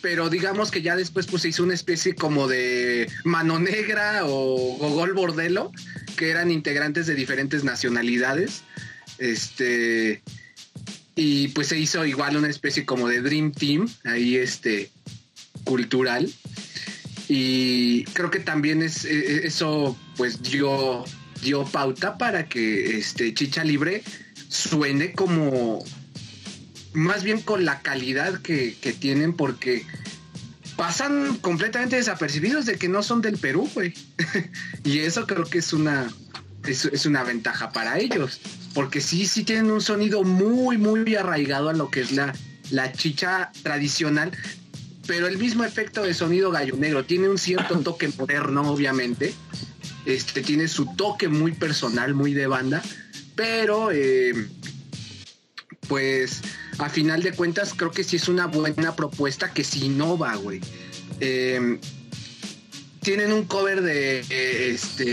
[0.01, 4.77] pero digamos que ya después pues se hizo una especie como de mano negra o
[4.79, 5.73] gogol bordelo,
[6.17, 8.63] que eran integrantes de diferentes nacionalidades.
[9.19, 10.23] Este,
[11.17, 14.91] y pues se hizo igual una especie como de Dream Team, ahí este,
[15.65, 16.33] cultural.
[17.33, 21.05] Y creo que también es eh, eso pues dio,
[21.41, 24.03] dio pauta para que este Chicha Libre
[24.49, 25.85] suene como
[26.93, 29.87] más bien con la calidad que, que tienen porque
[30.75, 33.95] pasan completamente desapercibidos de que no son del Perú, güey.
[34.83, 36.13] y eso creo que es una
[36.67, 38.41] es, es una ventaja para ellos,
[38.75, 42.35] porque sí sí tienen un sonido muy muy arraigado a lo que es la
[42.71, 44.33] la chicha tradicional,
[45.11, 49.35] pero el mismo efecto de sonido gallo negro tiene un cierto toque moderno, obviamente.
[50.07, 52.81] Este tiene su toque muy personal, muy de banda,
[53.35, 54.33] pero eh,
[55.89, 56.43] pues
[56.79, 60.61] a final de cuentas creo que sí es una buena propuesta que sí innova, güey.
[61.19, 61.81] Eh,
[63.03, 65.07] tienen un cover de eh, este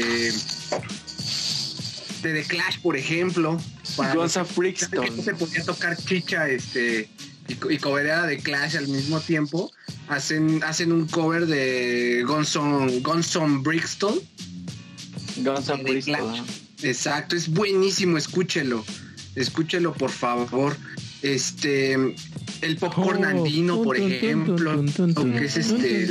[2.22, 3.60] de The Clash, por ejemplo,
[3.96, 7.10] para que no se podía tocar chicha este
[7.48, 9.72] y, y de Clash al mismo tiempo,
[10.08, 14.20] hacen, hacen un cover de Gonson, Gonson Brixton.
[15.38, 16.16] Guns N' de Bristol.
[16.16, 16.42] Clash.
[16.84, 18.84] Exacto, es buenísimo, escúchelo.
[19.36, 20.76] Escúchelo, por favor.
[21.22, 21.94] Este,
[22.62, 26.08] el popcorn Oh, andino, por ejemplo, que es este,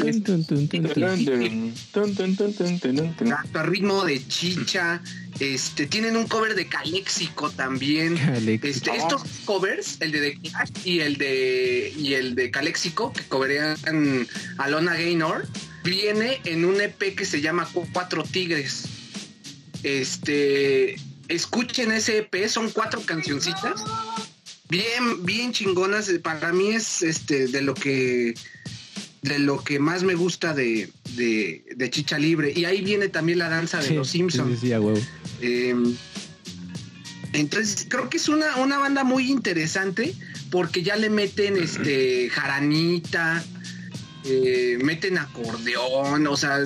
[3.63, 5.01] ritmo de chicha.
[5.39, 8.17] Este, tienen un cover de Caléxico también.
[8.63, 13.23] Este, estos covers, el de The Clash y el de y el de Caléxico, que
[13.25, 13.77] coverean
[14.59, 15.47] a Lona Gaynor,
[15.85, 18.85] viene en un EP que se llama Cu- Cuatro Tigres.
[19.83, 20.97] Este,
[21.29, 23.83] escuchen ese EP, son cuatro cancioncitas.
[24.69, 26.11] Bien, bien chingonas.
[26.23, 28.35] Para mí es este de lo que
[29.29, 32.53] de lo que más me gusta de, de, de Chicha Libre.
[32.55, 34.61] Y ahí viene también la danza de los Simpsons.
[34.61, 34.99] Sí, sí, huevo.
[35.41, 35.75] Eh,
[37.33, 40.15] entonces creo que es una, una banda muy interesante
[40.51, 43.45] porque ya le meten este jaranita,
[44.25, 46.61] eh, meten acordeón, o sea,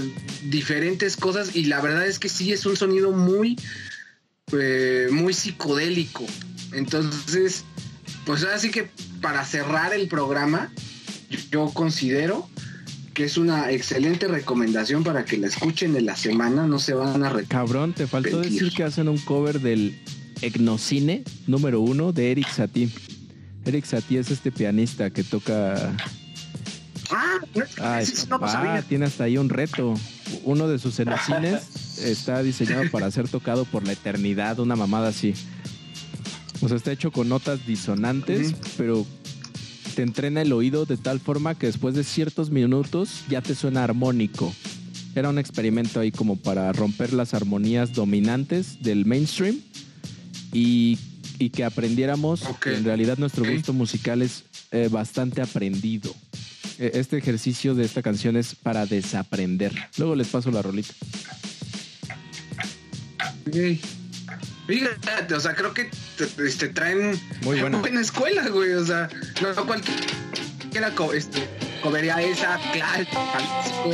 [0.45, 3.59] diferentes cosas y la verdad es que sí es un sonido muy,
[4.53, 6.27] eh, muy psicodélico.
[6.73, 7.65] Entonces,
[8.24, 8.89] pues así que
[9.20, 10.73] para cerrar el programa,
[11.51, 12.48] yo considero
[13.15, 17.23] que es una excelente recomendación para que la escuchen en la semana, no se van
[17.24, 20.01] a re- Cabrón, te faltó decir que hacen un cover del
[20.43, 22.89] Etnocine número uno de Eric Satie.
[23.66, 25.94] Eric Satie es este pianista que toca.
[27.11, 27.39] Ah,
[27.82, 28.82] Ay, no papá, sabía.
[28.82, 29.94] tiene hasta ahí un reto.
[30.44, 35.35] Uno de sus etnocines está diseñado para ser tocado por la eternidad, una mamada así.
[36.62, 39.05] O sea, está hecho con notas disonantes, pero
[40.01, 43.85] te entrena el oído de tal forma que después de ciertos minutos ya te suena
[43.85, 44.51] armónico.
[45.14, 49.59] Era un experimento ahí como para romper las armonías dominantes del mainstream
[50.55, 50.98] y,
[51.39, 56.14] y que aprendiéramos que en realidad nuestro gusto musical es eh, bastante aprendido.
[56.78, 59.74] Eh, Este ejercicio de esta canción es para desaprender.
[59.98, 60.94] Luego les paso la rolita.
[64.70, 67.78] Fíjate, o sea, creo que te, este, traen Muy buena.
[67.78, 68.72] buena escuela, güey.
[68.74, 69.09] O sea,
[69.42, 71.48] no, no cualquiera co- este,
[71.82, 73.90] covería esa, Clash, Jalisco.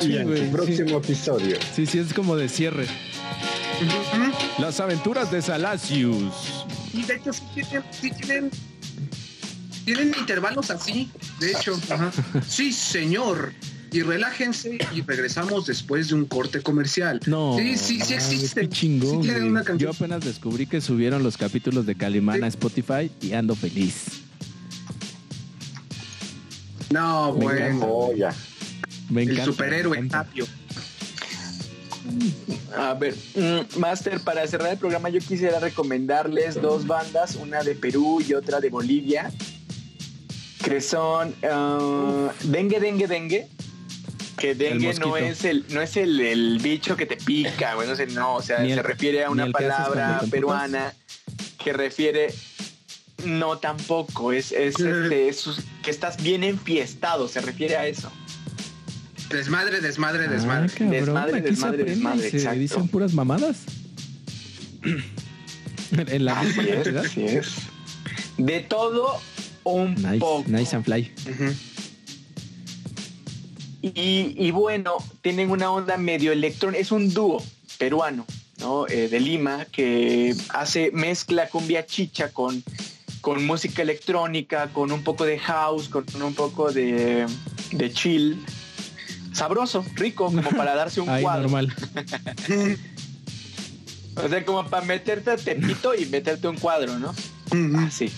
[0.00, 0.48] Y Sí, en el sí.
[0.50, 1.56] próximo episodio.
[1.74, 2.86] Sí, sí, es como de cierre.
[4.58, 6.64] Las aventuras de Salacius.
[6.92, 8.50] Y de hecho, sí tienen, sí tienen,
[9.84, 11.10] tienen intervalos así,
[11.40, 11.78] de hecho.
[11.90, 12.10] Ajá.
[12.46, 13.52] Sí, señor.
[13.92, 17.20] Y relájense y regresamos después de un corte comercial.
[17.26, 17.56] No.
[17.58, 18.50] Sí, sí, sí.
[18.54, 19.22] Qué chingón.
[19.22, 23.54] Sí una Yo apenas descubrí que subieron los capítulos de Calimán a Spotify y ando
[23.54, 24.22] feliz.
[26.90, 27.86] No, Me bueno.
[27.86, 28.34] Oh, ya.
[29.10, 29.42] Me encanta.
[29.42, 30.08] El superhéroe me.
[30.08, 30.46] Tapio.
[32.76, 37.74] A ver, mm, Master, para cerrar el programa yo quisiera recomendarles dos bandas, una de
[37.74, 39.30] Perú y otra de Bolivia,
[40.64, 43.48] que son ah, Dengue, Dengue, Dengue.
[44.38, 47.94] Que dengue no es el no es el, el bicho que te pica, güey, no
[47.94, 50.94] sé, no, o sea, el- se refiere a una palabra peruana
[51.62, 52.34] que refiere
[53.24, 55.44] no tampoco, es, es, este, es
[55.84, 58.10] que estás bien enfiestado, se refiere a eso.
[59.30, 60.68] Desmadre, desmadre, Ah, desmadre.
[60.72, 62.58] cabrón, Desmadre, aquí se desmadre, desmadre, se exacto.
[62.58, 63.58] dicen puras mamadas.
[65.92, 67.04] en la misma Así es, cantidad.
[67.04, 67.48] así es.
[68.38, 69.20] De todo
[69.64, 70.44] un Nice, poco.
[70.48, 71.10] nice and fly.
[73.82, 76.80] Y, y bueno, tienen una onda medio electrónica.
[76.80, 77.42] Es un dúo
[77.78, 78.24] peruano,
[78.60, 78.86] ¿no?
[78.88, 82.62] Eh, de Lima, que hace, mezcla cumbia chicha con,
[83.20, 87.26] con música electrónica, con un poco de house, con un poco de,
[87.72, 88.38] de chill.
[89.32, 91.42] Sabroso, rico, como para darse un Ahí cuadro.
[91.42, 91.74] normal.
[94.14, 97.14] O sea, como para meterte a Tepito y meterte un cuadro, ¿no?
[97.50, 97.78] Ujú.
[97.78, 98.12] Así.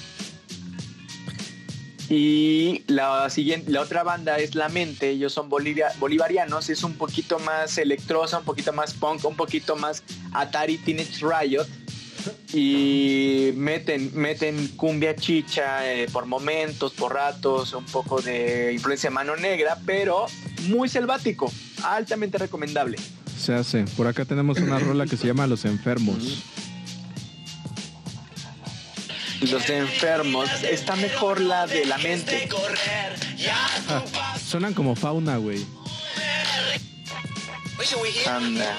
[2.09, 6.95] Y la siguiente, la otra banda es La Mente, ellos son bolivia, bolivarianos, es un
[6.95, 10.03] poquito más electrosa, un poquito más punk, un poquito más
[10.33, 11.67] Atari Teenage Riot.
[12.53, 19.37] Y meten, meten cumbia chicha eh, por momentos, por ratos, un poco de influencia mano
[19.37, 20.27] negra, pero
[20.69, 21.53] muy selvático,
[21.83, 22.97] altamente recomendable.
[23.39, 23.85] Se hace.
[23.97, 26.45] Por acá tenemos una rola que se llama Los Enfermos.
[29.41, 32.49] Los enfermos, está mejor la de la mente.
[33.89, 34.03] Ah,
[34.43, 35.65] suenan como fauna, güey.
[38.27, 38.77] Anda.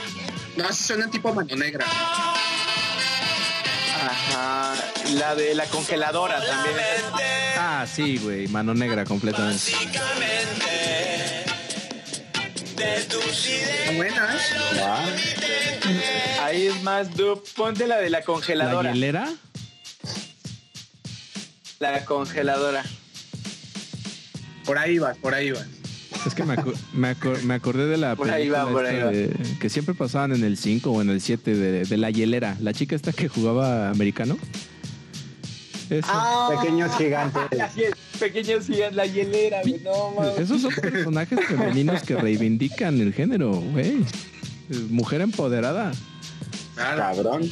[0.56, 1.86] No, suena tipo mano negra.
[4.02, 4.74] Ajá,
[5.14, 6.76] la de la congeladora también.
[7.58, 8.48] Ah, sí, güey.
[8.48, 9.72] Mano negra completamente.
[12.78, 14.40] Está buena, ¿eh?
[16.44, 17.44] Ahí es más dub.
[17.56, 18.92] Ponte la de la ¿La congeladora.
[18.94, 19.30] hielera?
[21.80, 22.84] La congeladora.
[24.66, 25.66] Por ahí vas, por ahí vas.
[26.26, 28.98] Es que me, acu- me, acu- me acordé de la Por ahí va, por ahí
[29.00, 29.12] va.
[29.12, 32.58] de- que siempre pasaban en el 5 o en el 7 de, de la hielera.
[32.62, 34.38] La chica esta que jugaba americano.
[36.04, 37.60] Ah, Pequeños gigantes.
[37.62, 39.80] Así es, pequeños gigantes, la hielera, güey.
[39.84, 40.40] No, mames.
[40.40, 44.04] Esos son personajes femeninos que reivindican el género, güey.
[44.90, 45.92] Mujer empoderada.
[46.76, 47.48] Cabrón.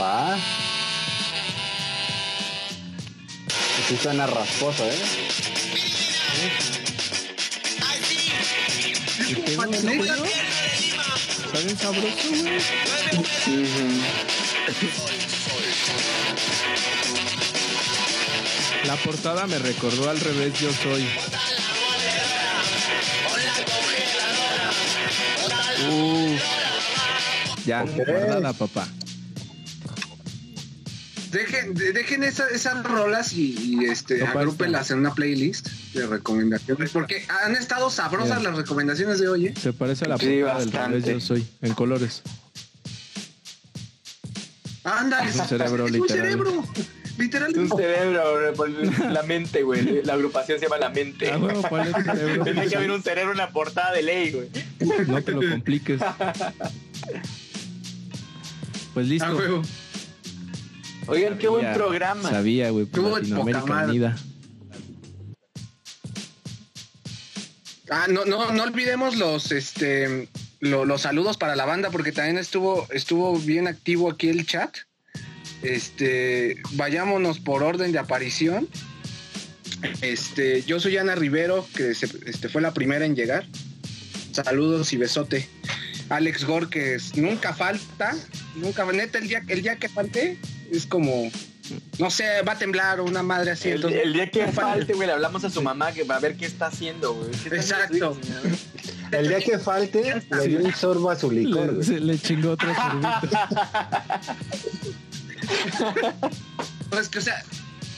[0.00, 0.38] Va.
[3.88, 4.98] Sí suena rasposo, ¿eh?
[9.28, 9.52] ¿Y qué?
[9.52, 9.68] Está
[11.58, 12.60] bien sabroso, güey.
[18.84, 21.06] La portada me recordó al revés, yo soy.
[25.88, 26.36] Uh,
[27.66, 28.86] ya, guardada, papá.
[31.32, 36.06] Dejen, de- dejen esa- esas rolas y, y, este, No, agrúpenlas en una playlist de
[36.06, 36.90] recomendaciones.
[36.90, 39.54] Porque han estado sabrosas las recomendaciones de hoy, ¿eh?
[39.60, 40.98] Se parece a la Sí, del bastante.
[40.98, 42.22] revés, yo soy, en colores.
[44.84, 45.30] Ándale.
[45.30, 46.18] Es un cerebro, es literal.
[46.18, 46.64] un cerebro.
[47.56, 50.02] Un cerebro, la mente, güey.
[50.02, 51.30] La agrupación se llama La Mente.
[51.30, 52.44] Ah, huevo, ¿cuál es tu cerebro?
[52.44, 54.48] Tiene que haber un cerebro en la portada de ley, güey.
[55.06, 56.00] No te lo compliques.
[58.94, 59.24] Pues listo.
[59.24, 59.32] A
[61.12, 62.30] Oigan, qué buen programa.
[62.30, 64.16] Sabía, güey, Latinoamérica unida.
[67.90, 70.28] Ah, no, no, no olvidemos los, este,
[70.60, 74.74] lo- los saludos para la banda porque también estuvo, estuvo bien activo aquí el chat.
[75.62, 78.68] Este, vayámonos por orden de aparición.
[80.00, 83.46] Este, yo soy Ana Rivero, que se- este, fue la primera en llegar.
[84.32, 85.48] Saludos y besote.
[86.08, 88.16] Alex Gore, que es- nunca falta,
[88.56, 90.38] nunca, neta, el día, el día que falté
[90.72, 91.30] es como,
[91.98, 93.68] no sé, va a temblar o una madre así.
[93.68, 96.20] El, entonces- el día que falte, güey, le hablamos a su mamá que va a
[96.20, 97.30] ver qué está haciendo, güey.
[97.48, 98.58] ¿Qué está haciendo Exacto.
[99.12, 101.72] El día que falte, le dio un sorbo a su licor.
[101.74, 103.08] Le, se le chingó otro sorbito.
[106.90, 107.42] Pues que, o sea,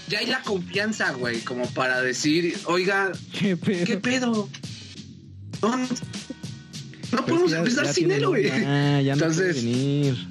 [0.09, 3.85] ya hay la confianza, güey, como para decir, oiga, ¿Qué pedo?
[3.87, 4.49] ¿qué pedo?
[5.63, 5.87] No, no
[7.11, 8.51] Pero es podemos ya- empezar ya sin él, güey.
[8.51, 10.29] no Entonces- puede venir.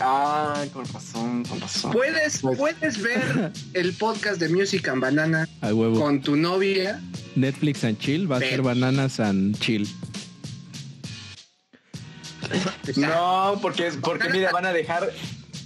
[0.00, 1.92] Ah, con razón, con razón.
[1.92, 5.98] Puedes, Pues- puedes ver el podcast de Music and Banana huevo.
[6.00, 7.00] con tu novia.
[7.34, 9.86] Netflix and chill va a ser bananas and chill.
[12.96, 15.10] No, porque es porque mira, van a dejar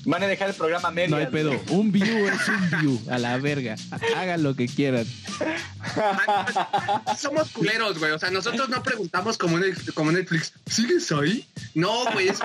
[0.05, 1.11] van a dejar el programa medio.
[1.11, 1.53] No hay pedo.
[1.71, 3.01] Un view es un view.
[3.11, 3.77] A la verga.
[4.17, 5.07] Hagan lo que quieran.
[7.19, 8.13] Somos culeros, güey.
[8.13, 11.47] O sea, nosotros no preguntamos como, Netflix- como Netflix, ¿sigues ahí?
[11.75, 12.39] No, güey, es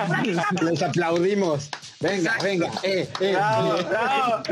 [0.62, 1.68] Les aplaudimos.
[2.00, 2.44] Venga, Exacto.
[2.44, 2.70] venga.
[2.82, 3.86] Eh, eh, Bravo, eh.
[3.88, 4.42] bravo.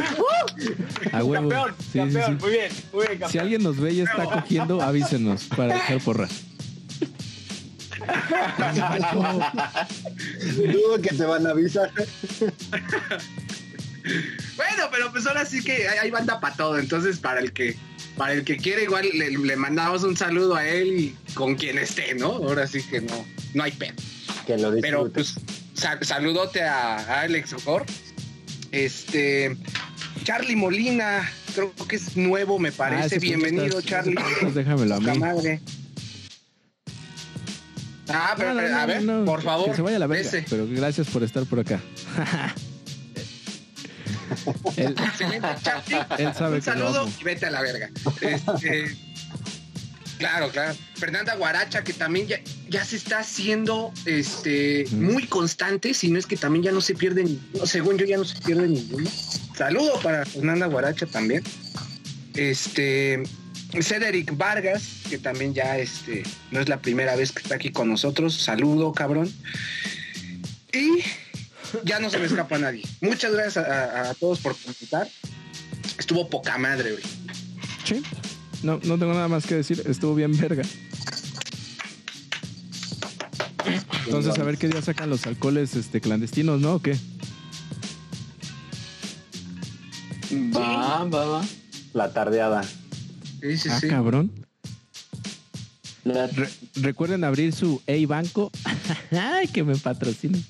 [1.12, 1.48] A huevo.
[1.50, 2.44] Campeón, Sí, sí, campeón, sí.
[2.44, 3.42] muy bien, muy bien, Si campeón.
[3.42, 6.28] alguien nos ve y está cogiendo, avísenos para echar porra.
[10.72, 11.90] Dudo que te van a avisar.
[14.56, 16.78] Bueno, pero pues ahora sí que hay, hay banda para todo.
[16.78, 17.76] Entonces, para el que
[18.16, 21.78] para el que quiere, igual le, le mandamos un saludo a él y con quien
[21.78, 22.26] esté, ¿no?
[22.34, 23.24] Ahora sí que no,
[23.54, 23.94] no hay pedo.
[24.46, 25.32] Que lo Pero disfrutes.
[25.34, 25.44] pues
[25.74, 27.86] sa- saludote a, a Alex Gore.
[28.70, 29.56] Este
[30.24, 33.06] Charlie Molina, creo que es nuevo, me Ah, parece.
[33.16, 34.14] ese Bienvenido, Charlie.
[34.54, 35.18] déjamelo a mí.
[35.18, 35.60] Madre.
[38.08, 39.70] Ah, pero, No, no, pero, a no, ver, no, por favor.
[39.70, 40.28] Que se vaya a la verga.
[40.28, 40.44] ese.
[40.48, 41.80] Pero gracias por estar por acá.
[44.76, 44.94] él,
[46.34, 47.90] sabe Un saludo y vete a la verga.
[48.20, 48.96] Este,
[50.18, 50.74] claro, claro.
[50.96, 55.04] Fernanda Guaracha, que también ya, ya se está haciendo este, Mm.
[55.12, 57.66] muy constante, si no es que también ya no se pierde ninguno.
[57.66, 59.08] Según yo, ya no se pierde ninguno.
[59.56, 61.42] Saludo para Fernanda Guaracha también.
[62.34, 63.22] Este.
[63.82, 67.88] Cedric Vargas, que también ya este, no es la primera vez que está aquí con
[67.88, 68.34] nosotros.
[68.40, 69.32] Saludo, cabrón.
[70.72, 71.00] Y
[71.84, 72.82] ya no se me escapa nadie.
[73.00, 75.08] Muchas gracias a, a- a todos por comentar.
[75.98, 77.04] Estuvo poca madre, güey.
[77.84, 78.02] Sí.
[78.62, 79.82] No, no tengo nada más que decir.
[79.86, 80.62] Estuvo bien verga.
[84.06, 86.74] Entonces, a ver qué día sacan los alcoholes este, clandestinos, ¿no?
[86.74, 86.96] ¿O qué?
[90.54, 91.44] Va, va, va.
[91.92, 92.62] La tardeada.
[93.44, 93.88] Sí, sí, Ah, sí.
[93.88, 94.30] cabrón.
[96.06, 98.50] Re- recuerden abrir su Ey Banco.
[99.10, 100.42] Ay, que me patrocinen.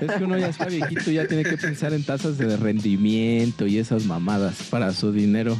[0.00, 3.76] Es que uno ya está viejito, ya tiene que pensar en tasas de rendimiento y
[3.78, 5.58] esas mamadas para su dinero.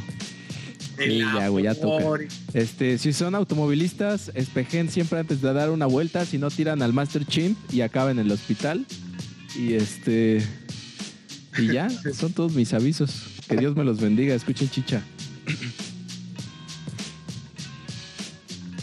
[0.97, 2.03] Sí, ya, güey, ya toca.
[2.53, 6.91] Este, si son automovilistas, espejen siempre antes de dar una vuelta, si no tiran al
[6.93, 8.85] Master Chimp y acaban en el hospital.
[9.55, 10.43] Y este.
[11.57, 13.27] Y ya, son todos mis avisos.
[13.51, 14.33] Que Dios me los bendiga.
[14.33, 15.01] Escuchen chicha.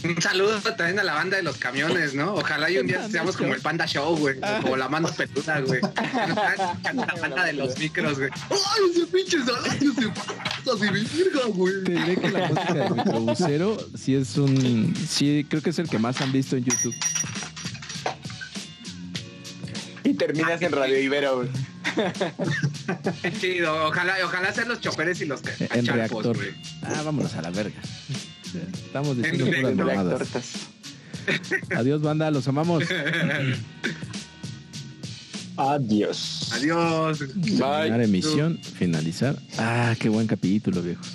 [0.03, 2.35] Un saludo también a la banda de los camiones, ¿no?
[2.35, 4.37] Ojalá y un día seamos como el Panda Show, güey.
[4.37, 5.81] o Como la mano peluda, güey.
[6.93, 8.29] La banda de los micros, güey.
[8.51, 11.83] ¡Ay, ese pinche salario se pasa verga, güey!
[11.83, 14.95] Te diré que la música de microbusero sí es un.
[14.95, 16.95] Sí, creo que es el que más han visto en YouTube.
[20.03, 21.49] Y terminas en Radio Ibero, güey.
[23.39, 23.87] Chido.
[23.87, 26.35] Ojalá, ojalá sean los choferes y los que En reactor.
[26.35, 26.51] güey.
[26.83, 27.79] Ah, vámonos a la verga.
[28.85, 30.27] Estamos diciendo En puras mamadas.
[31.75, 32.83] Adiós, banda, los amamos.
[35.57, 36.49] Adiós.
[36.53, 37.19] Adiós.
[37.19, 39.35] Terminar emisión, finalizar.
[39.57, 41.07] Ah, qué buen capítulo, viejos.